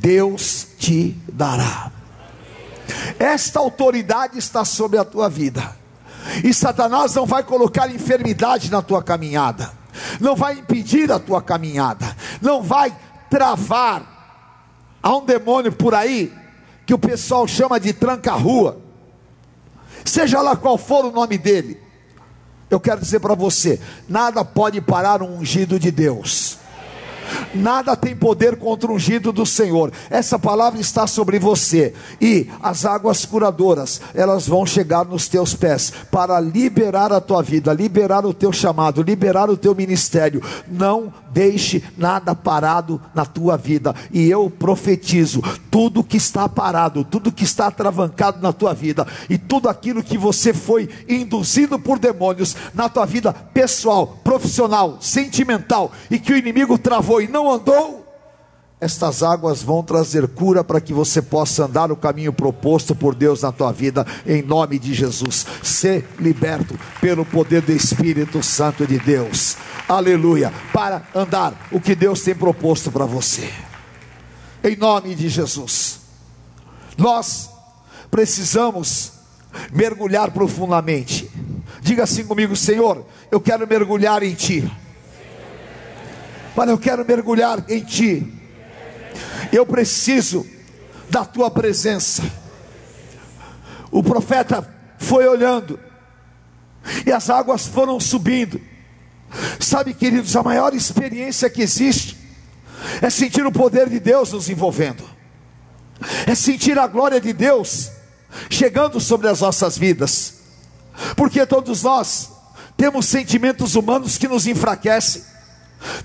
Deus 0.00 0.66
te 0.78 1.14
dará. 1.30 1.92
Esta 3.18 3.60
autoridade 3.60 4.38
está 4.38 4.64
sobre 4.64 4.98
a 4.98 5.04
tua 5.04 5.28
vida. 5.28 5.76
E 6.42 6.54
Satanás 6.54 7.14
não 7.14 7.26
vai 7.26 7.42
colocar 7.42 7.90
enfermidade 7.90 8.70
na 8.70 8.80
tua 8.80 9.02
caminhada, 9.02 9.70
não 10.18 10.34
vai 10.34 10.54
impedir 10.54 11.10
a 11.12 11.18
tua 11.18 11.42
caminhada, 11.42 12.16
não 12.40 12.62
vai 12.62 12.96
travar. 13.28 14.18
Há 15.02 15.16
um 15.16 15.24
demônio 15.24 15.72
por 15.72 15.94
aí 15.94 16.32
que 16.86 16.94
o 16.94 16.98
pessoal 16.98 17.46
chama 17.46 17.78
de 17.78 17.92
tranca-rua, 17.92 18.78
seja 20.04 20.40
lá 20.40 20.56
qual 20.56 20.78
for 20.78 21.04
o 21.04 21.12
nome 21.12 21.36
dele. 21.36 21.80
Eu 22.70 22.78
quero 22.78 23.00
dizer 23.00 23.20
para 23.20 23.34
você: 23.34 23.80
nada 24.08 24.44
pode 24.44 24.80
parar 24.80 25.22
um 25.22 25.38
ungido 25.38 25.78
de 25.78 25.90
Deus. 25.90 26.59
Nada 27.54 27.96
tem 27.96 28.14
poder 28.14 28.56
contra 28.56 28.90
o 28.90 28.94
ungido 28.94 29.32
do 29.32 29.46
Senhor. 29.46 29.92
Essa 30.08 30.38
palavra 30.38 30.80
está 30.80 31.06
sobre 31.06 31.38
você. 31.38 31.94
E 32.20 32.48
as 32.62 32.84
águas 32.84 33.24
curadoras, 33.24 34.00
elas 34.14 34.46
vão 34.46 34.64
chegar 34.66 35.04
nos 35.04 35.28
teus 35.28 35.54
pés 35.54 35.92
para 36.10 36.40
liberar 36.40 37.12
a 37.12 37.20
tua 37.20 37.42
vida, 37.42 37.72
liberar 37.72 38.24
o 38.24 38.34
teu 38.34 38.52
chamado, 38.52 39.02
liberar 39.02 39.50
o 39.50 39.56
teu 39.56 39.74
ministério. 39.74 40.42
Não 40.68 41.12
deixe 41.32 41.82
nada 41.96 42.34
parado 42.34 43.00
na 43.14 43.24
tua 43.24 43.56
vida. 43.56 43.94
E 44.12 44.28
eu 44.28 44.50
profetizo: 44.50 45.42
tudo 45.70 46.04
que 46.04 46.16
está 46.16 46.48
parado, 46.48 47.04
tudo 47.04 47.32
que 47.32 47.44
está 47.44 47.70
travancado 47.70 48.42
na 48.42 48.52
tua 48.52 48.74
vida, 48.74 49.06
e 49.28 49.38
tudo 49.38 49.68
aquilo 49.68 50.02
que 50.02 50.18
você 50.18 50.52
foi 50.52 50.88
induzido 51.08 51.78
por 51.78 51.98
demônios 51.98 52.56
na 52.74 52.88
tua 52.88 53.06
vida 53.06 53.32
pessoal, 53.32 54.18
profissional, 54.22 54.98
sentimental, 55.00 55.92
e 56.10 56.18
que 56.18 56.32
o 56.32 56.36
inimigo 56.36 56.76
travou 56.78 57.19
e 57.20 57.28
não 57.28 57.50
andou, 57.50 58.06
estas 58.80 59.22
águas 59.22 59.62
vão 59.62 59.82
trazer 59.82 60.26
cura 60.28 60.64
para 60.64 60.80
que 60.80 60.94
você 60.94 61.20
possa 61.20 61.66
andar 61.66 61.92
o 61.92 61.96
caminho 61.96 62.32
proposto 62.32 62.94
por 62.94 63.14
Deus 63.14 63.42
na 63.42 63.52
tua 63.52 63.70
vida, 63.72 64.06
em 64.26 64.42
nome 64.42 64.78
de 64.78 64.94
Jesus. 64.94 65.46
Ser 65.62 66.08
liberto 66.18 66.78
pelo 66.98 67.26
poder 67.26 67.60
do 67.60 67.72
Espírito 67.72 68.42
Santo 68.42 68.86
de 68.86 68.98
Deus, 68.98 69.58
aleluia, 69.86 70.50
para 70.72 71.02
andar 71.14 71.68
o 71.70 71.78
que 71.78 71.94
Deus 71.94 72.22
tem 72.22 72.34
proposto 72.34 72.90
para 72.90 73.04
você, 73.04 73.52
em 74.64 74.76
nome 74.76 75.14
de 75.14 75.28
Jesus. 75.28 76.00
Nós 76.96 77.50
precisamos 78.10 79.12
mergulhar 79.72 80.30
profundamente. 80.30 81.30
Diga 81.82 82.04
assim 82.04 82.24
comigo, 82.24 82.56
Senhor, 82.56 83.04
eu 83.30 83.40
quero 83.40 83.66
mergulhar 83.66 84.22
em 84.22 84.34
Ti. 84.34 84.70
Mas 86.56 86.68
eu 86.68 86.78
quero 86.78 87.04
mergulhar 87.04 87.64
em 87.68 87.80
Ti. 87.84 88.32
Eu 89.52 89.66
preciso 89.66 90.46
da 91.08 91.24
Tua 91.24 91.50
presença. 91.50 92.22
O 93.90 94.02
profeta 94.02 94.68
foi 94.98 95.26
olhando, 95.26 95.80
e 97.04 97.10
as 97.10 97.28
águas 97.28 97.66
foram 97.66 97.98
subindo. 97.98 98.60
Sabe, 99.58 99.94
queridos, 99.94 100.36
a 100.36 100.42
maior 100.42 100.74
experiência 100.74 101.50
que 101.50 101.62
existe 101.62 102.16
é 103.00 103.10
sentir 103.10 103.44
o 103.44 103.52
poder 103.52 103.88
de 103.88 104.00
Deus 104.00 104.32
nos 104.32 104.48
envolvendo, 104.48 105.04
é 106.26 106.34
sentir 106.34 106.78
a 106.78 106.86
glória 106.86 107.20
de 107.20 107.32
Deus 107.32 107.90
chegando 108.48 109.00
sobre 109.00 109.28
as 109.28 109.40
nossas 109.40 109.76
vidas, 109.76 110.34
porque 111.16 111.44
todos 111.46 111.82
nós 111.82 112.30
temos 112.76 113.06
sentimentos 113.06 113.74
humanos 113.74 114.16
que 114.16 114.28
nos 114.28 114.46
enfraquecem, 114.46 115.22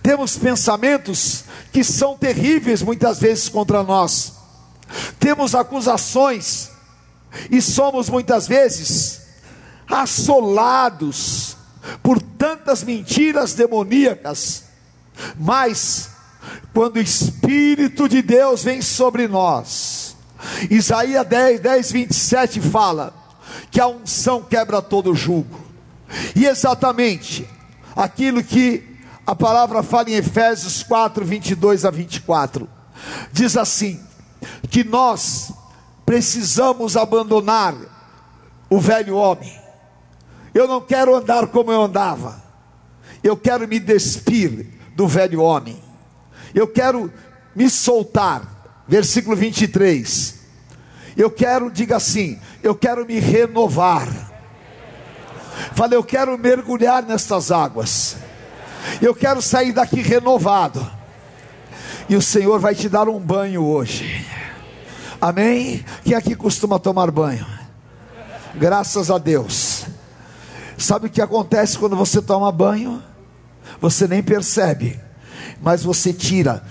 temos 0.02 0.38
pensamentos 0.38 1.44
que 1.72 1.84
são 1.84 2.18
terríveis 2.18 2.82
muitas 2.82 3.20
vezes 3.20 3.50
contra 3.50 3.84
nós, 3.84 4.34
temos 5.20 5.56
acusações 5.56 6.70
e 7.50 7.62
somos 7.62 8.10
muitas 8.10 8.48
vezes 8.48 9.22
assolados 9.90 11.58
por 12.02 12.22
tantas 12.22 12.84
mentiras 12.84 13.54
demoníacas, 13.54 14.64
mas 15.38 16.10
quando 16.74 16.98
o 16.98 17.02
Espírito 17.02 18.08
de 18.08 18.22
Deus 18.22 18.64
vem 18.64 18.82
sobre 18.82 19.28
nós, 19.28 20.16
Isaías 20.70 21.26
10, 21.28 21.60
10, 21.60 21.92
27 21.92 22.62
fala 22.62 23.14
que 23.72 23.80
a 23.80 23.88
unção 23.88 24.42
quebra 24.42 24.82
todo 24.82 25.16
julgo, 25.16 25.60
e 26.36 26.46
exatamente 26.46 27.48
aquilo 27.96 28.44
que 28.44 28.95
a 29.26 29.36
palavra 29.36 29.82
fala 29.82 30.10
em 30.10 30.16
Efésios 30.16 30.84
4, 30.84 31.26
22 31.26 31.86
a 31.86 31.92
24. 31.92 32.70
Diz 33.32 33.58
assim: 33.58 34.00
que 34.70 34.84
nós 34.84 35.54
precisamos 36.06 36.96
abandonar 36.96 37.76
o 38.70 38.80
velho 38.80 39.16
homem. 39.16 39.54
Eu 40.54 40.68
não 40.68 40.82
quero 40.82 41.16
andar 41.16 41.48
como 41.48 41.72
eu 41.72 41.82
andava. 41.82 42.44
Eu 43.24 43.36
quero 43.36 43.68
me 43.68 43.80
despir 43.80 44.68
do 44.96 45.08
velho 45.08 45.42
homem. 45.42 45.82
Eu 46.54 46.68
quero 46.68 47.12
me 47.56 47.70
soltar. 47.70 48.84
Versículo 48.88 49.36
23. 49.36 50.36
Eu 51.18 51.32
quero, 51.32 51.72
diga 51.72 51.96
assim, 51.96 52.40
eu 52.62 52.76
quero 52.76 53.06
me 53.06 53.20
renovar. 53.20 54.08
Falei, 55.74 55.98
eu 55.98 56.04
quero 56.04 56.38
mergulhar 56.38 57.04
nestas 57.04 57.52
águas. 57.52 58.18
Eu 59.02 59.14
quero 59.14 59.42
sair 59.42 59.72
daqui 59.72 60.02
renovado. 60.02 60.86
E 62.08 62.16
o 62.16 62.22
Senhor 62.22 62.60
vai 62.60 62.76
te 62.76 62.88
dar 62.88 63.10
um 63.10 63.20
banho 63.20 63.64
hoje. 63.64 64.26
Amém? 65.20 65.84
Quem 66.04 66.14
aqui 66.14 66.36
costuma 66.36 66.78
tomar 66.78 67.10
banho? 67.10 67.46
Graças 68.56 69.10
a 69.10 69.18
Deus. 69.18 69.86
Sabe 70.78 71.08
o 71.08 71.10
que 71.10 71.22
acontece 71.22 71.78
quando 71.78 71.96
você 71.96 72.22
toma 72.22 72.52
banho? 72.52 73.02
Você 73.82 74.08
nem 74.08 74.22
percebe, 74.22 75.00
mas 75.62 75.84
você 75.84 76.14
tira 76.14 76.64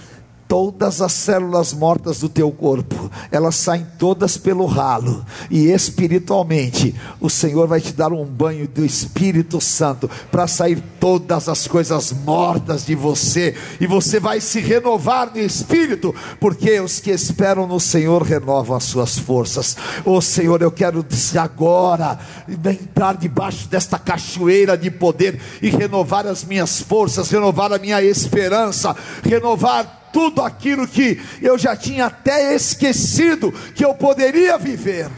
todas 0.49 1.01
as 1.01 1.13
células 1.13 1.73
mortas 1.73 2.21
do 2.21 2.29
teu 2.29 2.51
corpo, 2.51 3.11
elas 3.31 3.57
saem 3.57 3.87
todas 3.99 4.37
pelo 4.37 4.67
ralo, 4.67 5.25
e 5.51 5.71
espiritualmente 5.71 6.95
o 7.21 7.29
Senhor 7.29 7.67
vai 7.67 7.81
te 7.81 7.93
dar 7.93 8.13
um 8.13 8.25
banho 8.25 8.69
do 8.69 8.85
Espírito 8.85 9.61
Santo 9.61 10.09
para 10.31 10.47
sair 10.47 10.83
todas 11.01 11.49
as 11.49 11.67
coisas 11.67 12.13
mortas 12.13 12.87
de 12.87 12.95
você, 12.95 13.55
e 13.81 13.87
você 13.87 14.21
vai 14.21 14.41
se 14.41 14.61
renovar 14.61 15.31
no 15.35 15.41
espírito, 15.41 16.15
porque 16.39 16.81
os 16.81 17.01
que 17.01 17.11
esperam 17.11 17.67
no 17.67 17.81
Senhor 17.81 18.23
renovam 18.23 18.77
as 18.77 18.85
suas 18.85 19.19
forças. 19.19 19.77
Oh 20.05 20.21
Senhor, 20.21 20.61
eu 20.63 20.71
quero 20.71 21.05
agora 21.39 22.19
entrar 22.49 23.17
debaixo 23.17 23.69
desta 23.69 23.99
cachoeira 23.99 24.77
de 24.77 24.91
poder 24.91 25.41
e 25.61 25.69
renovar 25.69 26.27
as 26.27 26.45
minhas 26.45 26.81
forças, 26.81 27.31
renovar 27.31 27.73
a 27.73 27.79
minha 27.79 28.03
esperança, 28.03 28.95
renovar 29.23 30.04
tudo 30.15 30.41
aquilo 30.43 30.87
que 30.87 31.21
eu 31.43 31.59
já 31.59 31.77
tinha 31.77 32.07
até 32.07 32.55
esquecido 32.55 33.51
que 33.75 33.85
eu 33.85 33.93
poderia 33.93 34.57
viver. 34.57 35.11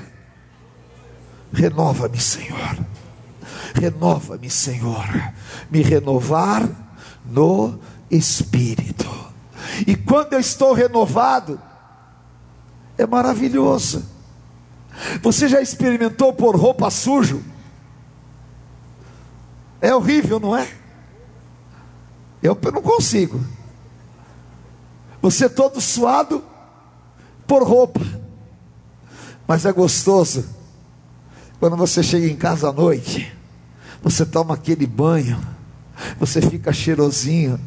Renova-me, 1.53 2.19
Senhor. 2.19 2.79
Renova-me, 3.75 4.49
Senhor. 4.49 5.07
Me 5.71 5.83
renovar 5.83 6.67
no 7.27 7.79
espírito. 8.11 9.07
E 9.87 9.95
quando 9.95 10.33
eu 10.33 10.41
estou 10.41 10.73
renovado, 10.73 11.61
é 12.97 13.07
maravilhoso. 13.07 14.03
Você 15.23 15.47
já 15.47 15.61
experimentou 15.61 16.33
pôr 16.33 16.57
roupa 16.57 16.91
sujo? 16.91 17.45
É 19.79 19.95
horrível, 19.95 20.41
não 20.41 20.57
é? 20.57 20.67
Eu 22.43 22.59
não 22.73 22.81
consigo. 22.81 23.39
Você 25.27 25.49
todo 25.49 25.81
suado 25.81 26.41
por 27.49 27.65
roupa. 27.65 28.01
Mas 29.45 29.67
é 29.67 29.73
gostoso 29.73 30.45
quando 31.59 31.77
você 31.77 32.01
chega 32.01 32.29
em 32.29 32.37
casa 32.37 32.69
à 32.69 32.73
noite, 32.73 33.37
você 34.01 34.25
toma 34.25 34.55
aquele 34.55 34.87
banho, 34.87 35.37
você 36.17 36.41
fica 36.41 36.73
cheirosinho 36.73 37.59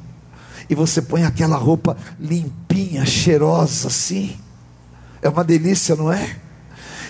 e 0.69 0.75
você 0.75 1.01
põe 1.01 1.25
aquela 1.25 1.57
roupa 1.57 1.97
limpinha, 2.17 3.05
cheirosa 3.05 3.89
assim. 3.89 4.39
É 5.21 5.27
uma 5.27 5.43
delícia, 5.43 5.97
não 5.97 6.09
é? 6.09 6.39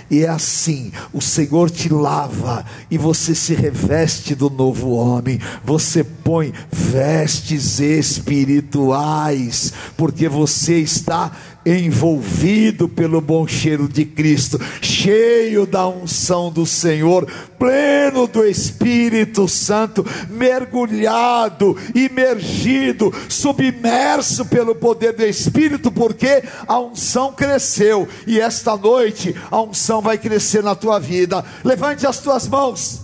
E 0.09 0.23
é 0.23 0.29
assim: 0.29 0.91
o 1.13 1.21
Senhor 1.21 1.69
te 1.69 1.89
lava 1.89 2.65
e 2.89 2.97
você 2.97 3.35
se 3.35 3.53
reveste 3.53 4.33
do 4.33 4.49
novo 4.49 4.91
homem. 4.91 5.39
Você 5.63 6.03
põe 6.03 6.53
vestes 6.71 7.79
espirituais, 7.79 9.73
porque 9.95 10.27
você 10.27 10.79
está 10.79 11.31
envolvido 11.77 12.87
pelo 12.87 13.21
bom 13.21 13.47
cheiro 13.47 13.87
de 13.87 14.05
Cristo, 14.05 14.59
cheio 14.81 15.65
da 15.65 15.87
unção 15.87 16.51
do 16.51 16.65
Senhor, 16.65 17.27
pleno 17.57 18.27
do 18.27 18.45
Espírito 18.45 19.47
Santo, 19.47 20.05
mergulhado, 20.29 21.77
imergido, 21.93 23.13
submerso 23.27 24.45
pelo 24.45 24.73
poder 24.73 25.13
do 25.13 25.23
Espírito, 25.23 25.91
porque 25.91 26.43
a 26.67 26.79
unção 26.79 27.33
cresceu 27.33 28.07
e 28.25 28.39
esta 28.39 28.75
noite 28.75 29.35
a 29.51 29.61
unção 29.61 30.01
vai 30.01 30.17
crescer 30.17 30.63
na 30.63 30.75
tua 30.75 30.99
vida. 30.99 31.43
Levante 31.63 32.07
as 32.07 32.19
tuas 32.19 32.47
mãos 32.47 33.01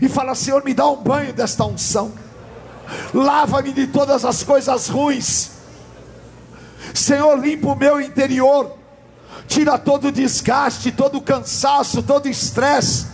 e 0.00 0.08
fala: 0.08 0.34
Senhor, 0.34 0.64
me 0.64 0.74
dá 0.74 0.88
um 0.88 1.02
banho 1.02 1.32
desta 1.32 1.64
unção, 1.64 2.12
lava-me 3.12 3.72
de 3.72 3.86
todas 3.86 4.24
as 4.24 4.42
coisas 4.42 4.88
ruins 4.88 5.59
Senhor, 6.94 7.38
limpa 7.38 7.68
o 7.68 7.76
meu 7.76 8.00
interior, 8.00 8.76
tira 9.46 9.78
todo 9.78 10.08
o 10.08 10.12
desgaste, 10.12 10.92
todo 10.92 11.18
o 11.18 11.22
cansaço, 11.22 12.02
todo 12.02 12.26
o 12.26 12.30
estresse. 12.30 13.06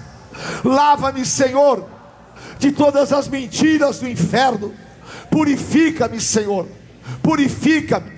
Lava-me, 0.64 1.24
Senhor, 1.24 1.86
de 2.58 2.72
todas 2.72 3.12
as 3.12 3.28
mentiras 3.28 3.98
do 3.98 4.08
inferno. 4.08 4.72
Purifica-me, 5.30 6.20
Senhor. 6.20 6.66
Purifica-me, 7.22 8.12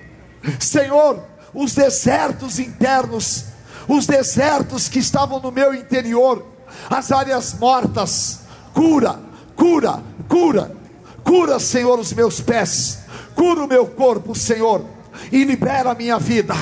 Senhor. 0.59 1.23
Os 1.53 1.73
desertos 1.73 2.59
internos, 2.59 3.45
os 3.87 4.05
desertos 4.05 4.87
que 4.87 4.99
estavam 4.99 5.39
no 5.39 5.51
meu 5.51 5.73
interior, 5.73 6.45
as 6.89 7.11
áreas 7.11 7.53
mortas. 7.53 8.41
Cura, 8.73 9.19
cura, 9.55 10.03
cura, 10.27 10.75
cura, 11.23 11.59
Senhor, 11.59 11.99
os 11.99 12.13
meus 12.13 12.39
pés. 12.39 12.99
Cura 13.35 13.63
o 13.63 13.67
meu 13.67 13.87
corpo, 13.87 14.35
Senhor 14.35 14.98
e 15.31 15.43
libera 15.43 15.91
a 15.91 15.95
minha 15.95 16.17
vida. 16.19 16.55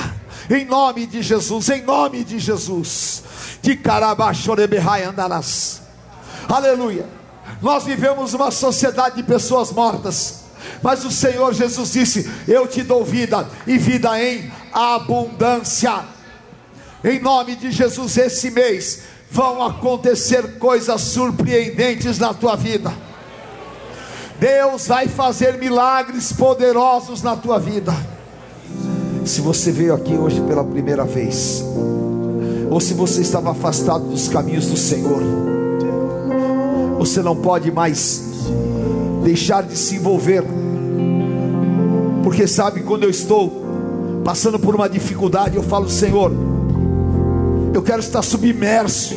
Em 0.50 0.64
nome 0.64 1.06
de 1.06 1.22
Jesus, 1.22 1.68
em 1.68 1.82
nome 1.82 2.24
de 2.24 2.38
Jesus. 2.38 3.22
De. 3.62 3.78
Aleluia. 6.48 7.06
Nós 7.60 7.84
vivemos 7.84 8.34
uma 8.34 8.50
sociedade 8.50 9.16
de 9.16 9.22
pessoas 9.22 9.72
mortas. 9.72 10.44
Mas 10.82 11.04
o 11.04 11.10
Senhor 11.10 11.52
Jesus 11.52 11.92
disse: 11.92 12.30
Eu 12.46 12.66
te 12.66 12.82
dou 12.82 13.04
vida 13.04 13.48
e 13.66 13.78
vida 13.78 14.20
em 14.22 14.50
abundância. 14.72 16.04
Em 17.02 17.20
nome 17.20 17.56
de 17.56 17.70
Jesus, 17.70 18.16
esse 18.16 18.50
mês 18.50 19.02
vão 19.30 19.64
acontecer 19.64 20.58
coisas 20.58 21.00
surpreendentes 21.00 22.18
na 22.18 22.32
tua 22.32 22.56
vida. 22.56 22.92
Deus 24.38 24.86
vai 24.86 25.08
fazer 25.08 25.58
milagres 25.58 26.32
poderosos 26.32 27.22
na 27.22 27.36
tua 27.36 27.58
vida. 27.58 27.92
Se 29.28 29.42
você 29.42 29.70
veio 29.70 29.92
aqui 29.92 30.14
hoje 30.14 30.40
pela 30.40 30.64
primeira 30.64 31.04
vez, 31.04 31.62
ou 32.70 32.80
se 32.80 32.94
você 32.94 33.20
estava 33.20 33.50
afastado 33.50 34.08
dos 34.08 34.26
caminhos 34.26 34.66
do 34.68 34.76
Senhor, 34.76 35.20
você 36.98 37.20
não 37.20 37.36
pode 37.36 37.70
mais 37.70 38.22
deixar 39.22 39.64
de 39.64 39.76
se 39.76 39.96
envolver, 39.96 40.42
porque 42.24 42.46
sabe, 42.46 42.80
quando 42.80 43.02
eu 43.02 43.10
estou 43.10 43.52
passando 44.24 44.58
por 44.58 44.74
uma 44.74 44.88
dificuldade, 44.88 45.56
eu 45.56 45.62
falo, 45.62 45.90
Senhor, 45.90 46.32
eu 47.74 47.82
quero 47.82 48.00
estar 48.00 48.22
submerso, 48.22 49.14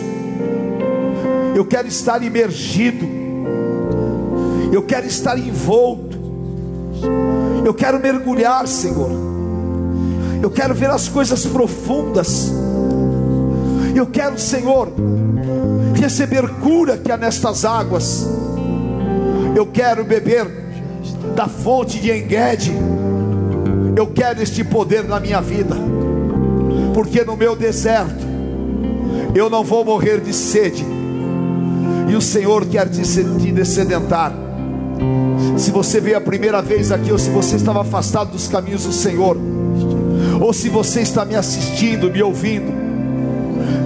eu 1.55 1.63
quero 1.63 1.87
estar 1.87 2.21
imergido, 2.21 3.07
eu 4.73 4.83
quero 4.83 5.07
estar 5.07 5.39
envolto, 5.39 6.17
eu 7.63 7.73
quero 7.73 7.97
mergulhar, 7.97 8.67
Senhor. 8.67 9.30
Eu 10.41 10.49
quero 10.49 10.73
ver 10.73 10.89
as 10.89 11.07
coisas 11.07 11.45
profundas. 11.45 12.51
Eu 13.95 14.07
quero, 14.07 14.39
Senhor, 14.39 14.91
receber 15.93 16.47
cura 16.59 16.97
que 16.97 17.11
há 17.11 17.17
nestas 17.17 17.63
águas. 17.63 18.27
Eu 19.55 19.67
quero 19.67 20.03
beber 20.03 20.47
da 21.35 21.47
fonte 21.47 21.99
de 21.99 22.11
Engede. 22.11 22.71
Eu 23.95 24.07
quero 24.07 24.41
este 24.41 24.63
poder 24.63 25.03
na 25.03 25.19
minha 25.19 25.41
vida. 25.41 25.75
Porque 26.93 27.23
no 27.23 27.37
meu 27.37 27.55
deserto 27.55 28.31
eu 29.35 29.49
não 29.49 29.63
vou 29.63 29.85
morrer 29.85 30.19
de 30.19 30.33
sede. 30.33 30.85
E 32.09 32.15
o 32.15 32.21
Senhor 32.21 32.65
quer 32.65 32.89
te, 32.89 33.01
te 33.01 33.51
descedentar. 33.51 34.33
Se 35.57 35.71
você 35.71 35.99
veio 35.99 36.17
a 36.17 36.21
primeira 36.21 36.61
vez 36.61 36.91
aqui, 36.91 37.11
ou 37.11 37.17
se 37.17 37.29
você 37.29 37.55
estava 37.55 37.81
afastado 37.81 38.31
dos 38.31 38.47
caminhos 38.47 38.83
do 38.83 38.91
Senhor, 38.91 39.37
ou 40.41 40.51
se 40.51 40.69
você 40.69 41.01
está 41.01 41.23
me 41.23 41.35
assistindo, 41.35 42.09
me 42.09 42.21
ouvindo, 42.23 42.73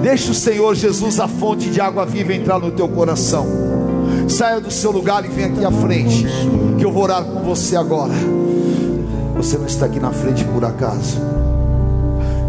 deixe 0.02 0.32
o 0.32 0.34
Senhor 0.34 0.74
Jesus, 0.74 1.20
a 1.20 1.28
fonte 1.28 1.70
de 1.70 1.82
água 1.82 2.06
viva, 2.06 2.34
entrar 2.34 2.60
no 2.60 2.72
teu 2.72 2.88
coração. 2.88 3.46
Saia 4.30 4.62
do 4.62 4.72
seu 4.72 4.90
lugar 4.90 5.26
e 5.26 5.28
venha 5.28 5.48
aqui 5.48 5.66
à 5.66 5.72
frente, 5.72 6.26
que 6.78 6.86
eu 6.86 6.92
vou 6.92 7.04
orar 7.04 7.26
com 7.26 7.42
você 7.44 7.76
agora. 7.76 8.14
Você 9.36 9.58
não 9.58 9.66
está 9.66 9.86
aqui 9.86 10.00
na 10.00 10.12
frente 10.12 10.46
por 10.46 10.64
acaso. 10.64 11.20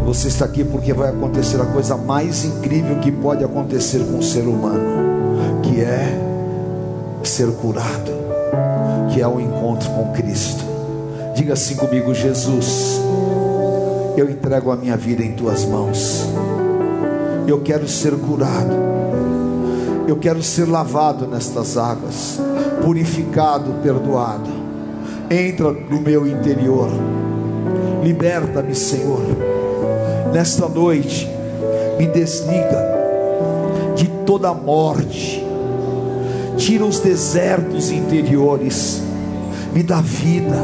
Você 0.04 0.28
está 0.28 0.44
aqui 0.44 0.62
porque 0.62 0.92
vai 0.92 1.10
acontecer 1.10 1.60
a 1.60 1.66
coisa 1.66 1.96
mais 1.96 2.44
incrível 2.44 3.00
que 3.00 3.10
pode 3.10 3.42
acontecer 3.42 3.98
com 3.98 4.18
o 4.18 4.22
ser 4.22 4.42
humano, 4.42 5.60
que 5.64 5.80
é 5.80 6.22
ser 7.24 7.50
curado, 7.54 8.12
que 9.12 9.20
é 9.20 9.26
o 9.26 9.40
encontro 9.40 9.90
com 9.90 10.12
Cristo. 10.12 10.64
Diga 11.34 11.54
assim 11.54 11.74
comigo, 11.74 12.14
Jesus 12.14 13.00
eu 14.20 14.30
entrego 14.30 14.70
a 14.70 14.76
minha 14.76 14.96
vida 14.96 15.22
em 15.22 15.32
tuas 15.32 15.64
mãos. 15.64 16.24
Eu 17.46 17.60
quero 17.60 17.86
ser 17.86 18.12
curado. 18.12 18.74
Eu 20.08 20.16
quero 20.16 20.42
ser 20.42 20.66
lavado 20.66 21.26
nestas 21.26 21.76
águas, 21.76 22.40
purificado, 22.82 23.74
perdoado. 23.82 24.48
Entra 25.30 25.72
no 25.72 26.00
meu 26.00 26.26
interior. 26.26 26.88
Liberta-me, 28.02 28.74
Senhor. 28.74 29.20
Nesta 30.32 30.68
noite, 30.68 31.28
me 31.98 32.06
desliga 32.06 32.82
de 33.96 34.08
toda 34.24 34.54
morte. 34.54 35.44
Tira 36.56 36.84
os 36.84 37.00
desertos 37.00 37.90
interiores. 37.90 39.02
Me 39.74 39.82
dá 39.82 40.00
vida, 40.00 40.56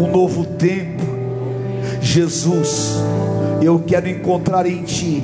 um 0.00 0.10
novo 0.10 0.44
tempo 0.44 1.19
Jesus, 2.12 2.96
eu 3.62 3.80
quero 3.86 4.08
encontrar 4.08 4.66
em 4.66 4.82
Ti 4.82 5.22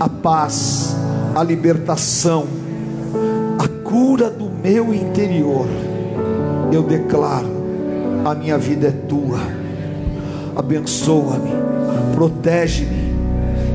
a 0.00 0.08
paz, 0.08 0.96
a 1.34 1.42
libertação, 1.42 2.46
a 3.58 3.68
cura 3.86 4.30
do 4.30 4.48
meu 4.48 4.94
interior. 4.94 5.66
Eu 6.72 6.82
declaro: 6.82 7.46
a 8.24 8.34
minha 8.34 8.56
vida 8.56 8.86
é 8.86 8.90
Tua, 9.06 9.38
abençoa-me, 10.56 11.50
protege-me 12.14 13.14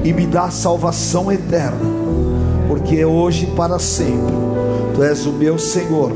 e 0.04 0.12
me 0.12 0.26
dá 0.26 0.50
salvação 0.50 1.32
eterna, 1.32 1.86
porque 2.68 2.96
é 2.96 3.06
hoje 3.06 3.44
e 3.44 3.56
para 3.56 3.78
sempre 3.78 4.34
Tu 4.96 5.04
és 5.04 5.24
o 5.28 5.34
meu 5.34 5.60
Senhor 5.60 6.12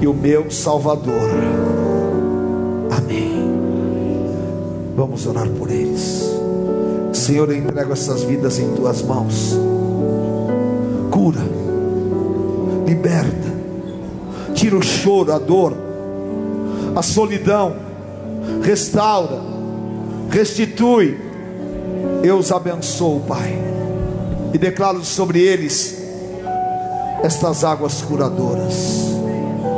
e 0.00 0.06
o 0.06 0.14
meu 0.14 0.50
Salvador. 0.50 1.28
Vamos 4.96 5.26
orar 5.26 5.48
por 5.48 5.70
eles. 5.70 6.30
Senhor, 7.12 7.48
eu 7.50 7.56
entrego 7.56 7.92
essas 7.92 8.22
vidas 8.22 8.58
em 8.58 8.74
tuas 8.74 9.02
mãos. 9.02 9.56
Cura, 11.10 11.40
liberta, 12.86 13.52
tira 14.54 14.76
o 14.76 14.82
choro, 14.82 15.32
a 15.32 15.38
dor, 15.38 15.74
a 16.94 17.02
solidão, 17.02 17.74
restaura, 18.62 19.40
restitui. 20.30 21.18
Eu 22.22 22.38
os 22.38 22.52
abençoo, 22.52 23.20
Pai, 23.20 23.58
e 24.52 24.58
declaro 24.58 25.04
sobre 25.04 25.40
eles 25.40 25.98
estas 27.22 27.64
águas 27.64 28.00
curadoras. 28.02 29.12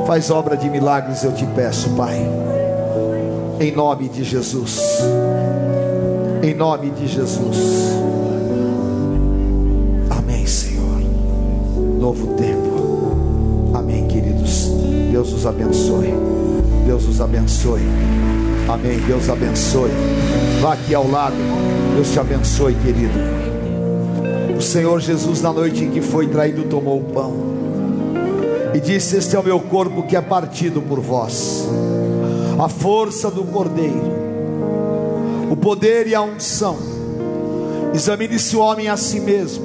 Faz 0.07 0.31
obra 0.31 0.57
de 0.57 0.69
milagres, 0.69 1.25
eu 1.25 1.33
te 1.33 1.47
peço, 1.47 1.91
Pai 1.91 2.46
em 3.61 3.73
nome 3.73 4.09
de 4.09 4.23
Jesus. 4.23 4.81
Em 6.43 6.55
nome 6.55 6.91
de 6.91 7.07
Jesus. 7.07 7.57
Amém, 10.11 10.47
Senhor. 10.47 11.01
Novo 11.99 12.35
tempo. 12.35 13.73
Amém, 13.75 14.07
queridos. 14.07 14.69
Deus 15.11 15.33
os 15.33 15.47
abençoe. 15.47 16.13
Deus 16.85 17.07
os 17.07 17.21
abençoe. 17.21 17.83
Amém. 18.69 18.99
Deus 19.07 19.29
abençoe. 19.29 19.91
Vá 20.61 20.75
aqui 20.75 20.95
ao 20.95 21.09
lado. 21.09 21.37
Deus 21.95 22.11
te 22.11 22.21
abençoe, 22.21 22.75
querido. 22.75 23.19
O 24.57 24.63
Senhor 24.63 25.01
Jesus, 25.01 25.41
na 25.41 25.53
noite 25.53 25.85
em 25.85 25.91
que 25.91 26.01
foi 26.01 26.29
traído, 26.29 26.65
tomou 26.65 27.01
o 27.01 27.05
pão 27.05 27.35
e 28.75 28.81
disse: 28.81 29.17
Este 29.17 29.37
é 29.37 29.39
o 29.39 29.43
meu 29.43 29.61
corpo 29.61 30.03
que 30.03 30.17
é 30.17 30.21
partido 30.21 30.81
por 30.81 31.01
vós 31.01 31.67
a 32.59 32.69
força 32.69 33.31
do 33.31 33.45
Cordeiro, 33.45 34.13
o 35.51 35.57
poder 35.57 36.07
e 36.07 36.15
a 36.15 36.23
unção 36.23 36.97
Examine-se 37.97 38.55
o 38.55 38.61
homem 38.61 38.89
a 38.89 38.97
si 38.99 39.21
mesmo 39.21 39.65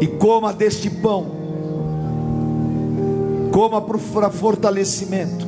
e 0.00 0.06
coma 0.06 0.54
deste 0.54 0.88
pão, 0.88 1.26
coma 3.52 3.82
para 3.82 4.30
fortalecimento, 4.30 5.46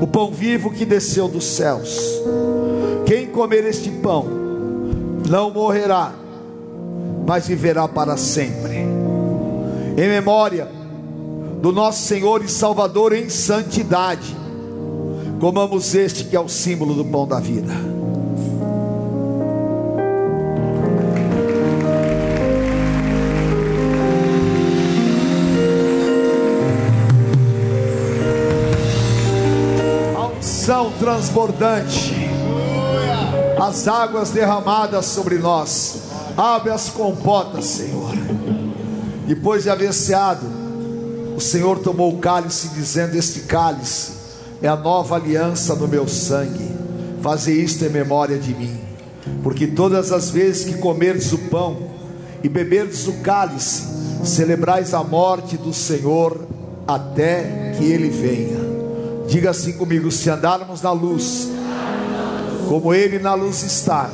o 0.00 0.06
pão 0.06 0.30
vivo 0.30 0.70
que 0.70 0.84
desceu 0.84 1.26
dos 1.26 1.44
céus. 1.44 1.98
Quem 3.04 3.26
comer 3.26 3.64
este 3.66 3.90
pão 3.90 4.26
não 5.28 5.50
morrerá, 5.50 6.12
mas 7.26 7.48
viverá 7.48 7.88
para 7.88 8.16
sempre. 8.16 8.76
Em 8.76 10.08
memória 10.08 10.68
do 11.60 11.72
nosso 11.72 12.02
Senhor 12.04 12.44
e 12.44 12.48
Salvador 12.48 13.12
em 13.12 13.28
santidade, 13.28 14.36
comamos 15.42 15.92
este 15.96 16.22
que 16.22 16.36
é 16.36 16.40
o 16.40 16.48
símbolo 16.48 16.94
do 16.94 17.04
pão 17.04 17.26
da 17.26 17.40
vida. 17.40 17.72
unção 30.38 30.92
transbordante, 31.00 32.14
as 33.60 33.88
águas 33.88 34.30
derramadas 34.30 35.06
sobre 35.06 35.38
nós. 35.38 36.02
Abre 36.36 36.70
as 36.70 36.88
compotas, 36.88 37.64
Senhor. 37.64 38.12
Depois 39.26 39.64
de 39.64 39.70
haver 39.70 39.92
ceado, 39.92 40.46
o 41.36 41.40
Senhor 41.40 41.80
tomou 41.80 42.12
o 42.12 42.18
cálice, 42.18 42.68
dizendo: 42.68 43.16
Este 43.16 43.40
cálice 43.40 44.21
é 44.62 44.68
a 44.68 44.76
nova 44.76 45.16
aliança 45.16 45.74
no 45.74 45.88
meu 45.88 46.06
sangue. 46.06 46.70
Faze 47.20 47.52
isto 47.52 47.84
em 47.84 47.88
memória 47.88 48.38
de 48.38 48.54
mim, 48.54 48.78
porque 49.42 49.66
todas 49.66 50.12
as 50.12 50.30
vezes 50.30 50.64
que 50.64 50.78
comerdes 50.78 51.32
o 51.32 51.38
pão 51.38 51.90
e 52.42 52.48
beberdes 52.48 53.06
o 53.06 53.12
cálice, 53.14 53.82
celebrais 54.24 54.94
a 54.94 55.02
morte 55.02 55.56
do 55.56 55.72
Senhor 55.72 56.46
até 56.86 57.74
que 57.76 57.84
ele 57.84 58.08
venha. 58.08 58.72
Diga 59.28 59.50
assim 59.50 59.72
comigo: 59.72 60.10
se 60.10 60.28
andarmos 60.28 60.82
na 60.82 60.92
luz, 60.92 61.48
como 62.68 62.92
Ele 62.92 63.18
na 63.18 63.34
luz 63.34 63.62
está, 63.62 64.10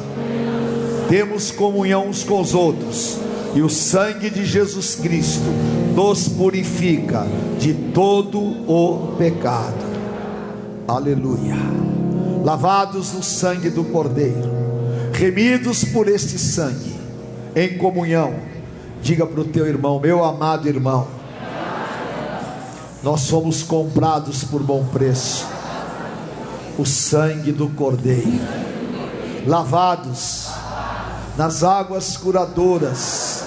temos 1.08 1.50
comunhão 1.50 2.08
uns 2.08 2.22
com 2.22 2.40
os 2.40 2.54
outros, 2.54 3.16
e 3.54 3.62
o 3.62 3.68
sangue 3.68 4.30
de 4.30 4.44
Jesus 4.44 4.94
Cristo 4.96 5.48
nos 5.94 6.28
purifica 6.28 7.26
de 7.58 7.72
todo 7.72 8.38
o 8.40 9.16
pecado. 9.16 9.87
Aleluia. 10.88 11.54
Lavados 12.44 13.12
no 13.12 13.22
sangue 13.22 13.68
do 13.68 13.84
Cordeiro, 13.84 14.50
remidos 15.12 15.84
por 15.84 16.08
este 16.08 16.38
sangue, 16.38 16.96
em 17.54 17.76
comunhão. 17.76 18.34
Diga 19.02 19.26
para 19.26 19.40
o 19.40 19.44
teu 19.44 19.66
irmão, 19.66 20.00
meu 20.00 20.24
amado 20.24 20.66
irmão 20.66 21.18
nós 23.02 23.20
somos 23.20 23.62
comprados 23.62 24.44
por 24.44 24.62
bom 24.62 24.84
preço. 24.86 25.46
O 26.76 26.84
sangue 26.84 27.52
do 27.52 27.68
Cordeiro, 27.70 28.40
lavados 29.46 30.48
nas 31.36 31.62
águas 31.62 32.16
curadoras 32.16 33.44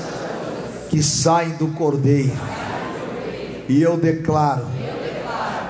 que 0.89 1.03
saem 1.03 1.51
do 1.51 1.67
Cordeiro. 1.69 2.33
E 3.67 3.81
eu 3.81 3.97
declaro 3.97 4.65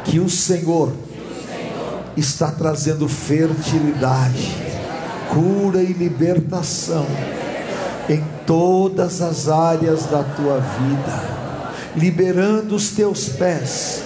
que 0.06 0.20
o 0.20 0.30
Senhor 0.30 0.94
está 2.16 2.52
trazendo 2.52 3.08
fertilidade, 3.08 4.56
cura 5.30 5.82
e 5.82 5.94
libertação 5.94 7.06
em 8.10 8.24
todas 8.46 9.22
as 9.22 9.48
áreas 9.48 10.06
da 10.06 10.24
tua 10.24 10.60
vida 10.60 11.42
liberando 11.96 12.76
os 12.76 12.90
teus 12.92 13.30
pés 13.30 14.04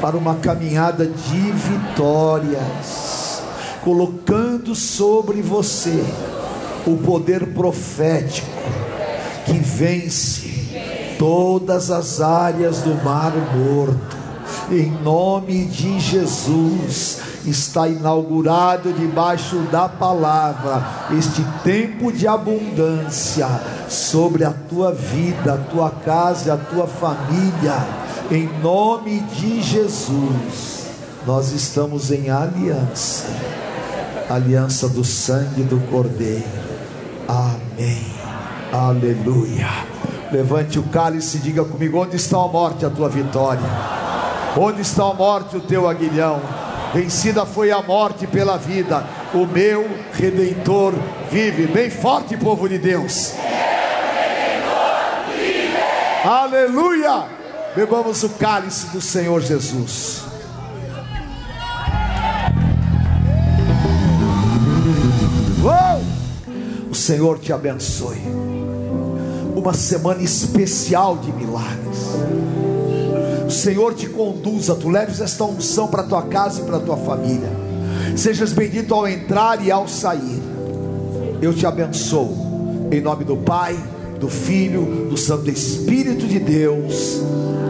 para 0.00 0.16
uma 0.16 0.36
caminhada 0.36 1.06
de 1.06 1.52
vitórias, 1.52 3.42
colocando 3.82 4.74
sobre 4.74 5.40
você 5.40 6.04
o 6.86 6.96
poder 6.96 7.54
profético 7.54 8.48
que 9.46 9.58
vence 9.58 11.16
todas 11.18 11.90
as 11.90 12.20
áreas 12.20 12.78
do 12.78 12.94
mar 13.04 13.32
morto. 13.56 14.11
Em 14.72 14.90
nome 15.04 15.66
de 15.66 16.00
Jesus, 16.00 17.20
está 17.44 17.86
inaugurado 17.86 18.90
debaixo 18.90 19.56
da 19.70 19.86
palavra 19.86 20.82
este 21.18 21.44
tempo 21.62 22.10
de 22.10 22.26
abundância 22.26 23.46
sobre 23.86 24.46
a 24.46 24.50
tua 24.50 24.90
vida, 24.90 25.52
a 25.52 25.58
tua 25.58 25.90
casa 25.90 26.54
a 26.54 26.56
tua 26.56 26.86
família, 26.86 27.86
em 28.30 28.48
nome 28.62 29.20
de 29.20 29.60
Jesus. 29.60 30.86
Nós 31.26 31.52
estamos 31.52 32.10
em 32.10 32.30
aliança, 32.30 33.26
aliança 34.30 34.88
do 34.88 35.04
sangue 35.04 35.64
do 35.64 35.78
Cordeiro. 35.90 36.48
Amém. 37.28 38.06
Aleluia. 38.72 39.68
Levante 40.32 40.78
o 40.78 40.82
cálice 40.84 41.36
e 41.36 41.40
diga 41.40 41.62
comigo: 41.62 41.98
onde 41.98 42.16
está 42.16 42.38
a 42.38 42.48
morte, 42.48 42.86
a 42.86 42.90
tua 42.90 43.10
vitória? 43.10 43.60
Onde 44.56 44.82
está 44.82 45.04
a 45.04 45.14
morte, 45.14 45.56
o 45.56 45.60
teu 45.60 45.88
aguilhão? 45.88 46.40
Vencida 46.92 47.46
foi 47.46 47.70
a 47.70 47.80
morte 47.80 48.26
pela 48.26 48.58
vida. 48.58 49.04
O 49.32 49.46
meu 49.46 49.88
redentor 50.12 50.92
vive. 51.30 51.66
Bem 51.66 51.88
forte, 51.88 52.36
povo 52.36 52.68
de 52.68 52.78
Deus. 52.78 53.32
Aleluia! 56.22 57.24
Bebamos 57.74 58.22
o 58.22 58.28
cálice 58.28 58.88
do 58.88 59.00
Senhor 59.00 59.40
Jesus. 59.40 60.22
Uou! 65.62 66.02
O 66.90 66.94
Senhor 66.94 67.38
te 67.38 67.52
abençoe. 67.54 68.20
Uma 69.56 69.72
semana 69.72 70.22
especial 70.22 71.16
de 71.16 71.32
milagres. 71.32 72.71
Senhor 73.52 73.94
te 73.94 74.08
conduza, 74.08 74.74
tu 74.74 74.88
leves 74.88 75.20
esta 75.20 75.44
unção 75.44 75.88
para 75.88 76.02
tua 76.02 76.22
casa 76.22 76.60
e 76.60 76.64
para 76.64 76.80
tua 76.80 76.96
família. 76.96 77.50
Sejas 78.16 78.52
bendito 78.52 78.94
ao 78.94 79.06
entrar 79.06 79.64
e 79.64 79.70
ao 79.70 79.86
sair. 79.86 80.42
Eu 81.40 81.52
te 81.52 81.66
abençoo, 81.66 82.88
em 82.90 83.00
nome 83.00 83.24
do 83.24 83.36
Pai, 83.36 83.76
do 84.18 84.28
Filho, 84.28 85.06
do 85.10 85.16
Santo 85.16 85.50
Espírito 85.50 86.26
de 86.26 86.38
Deus. 86.38 87.20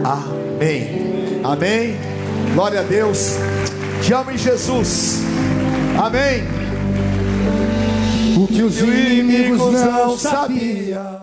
Amém. 0.03 1.41
Amém. 1.43 1.95
Glória 2.53 2.81
a 2.81 2.83
Deus. 2.83 3.35
Te 4.03 4.13
amo 4.13 4.31
em 4.31 4.37
Jesus. 4.37 5.21
Amém. 5.97 6.43
O 8.37 8.47
que 8.47 8.61
os 8.61 8.79
inimigos 8.79 9.73
não 9.73 10.17
sabiam. 10.17 11.22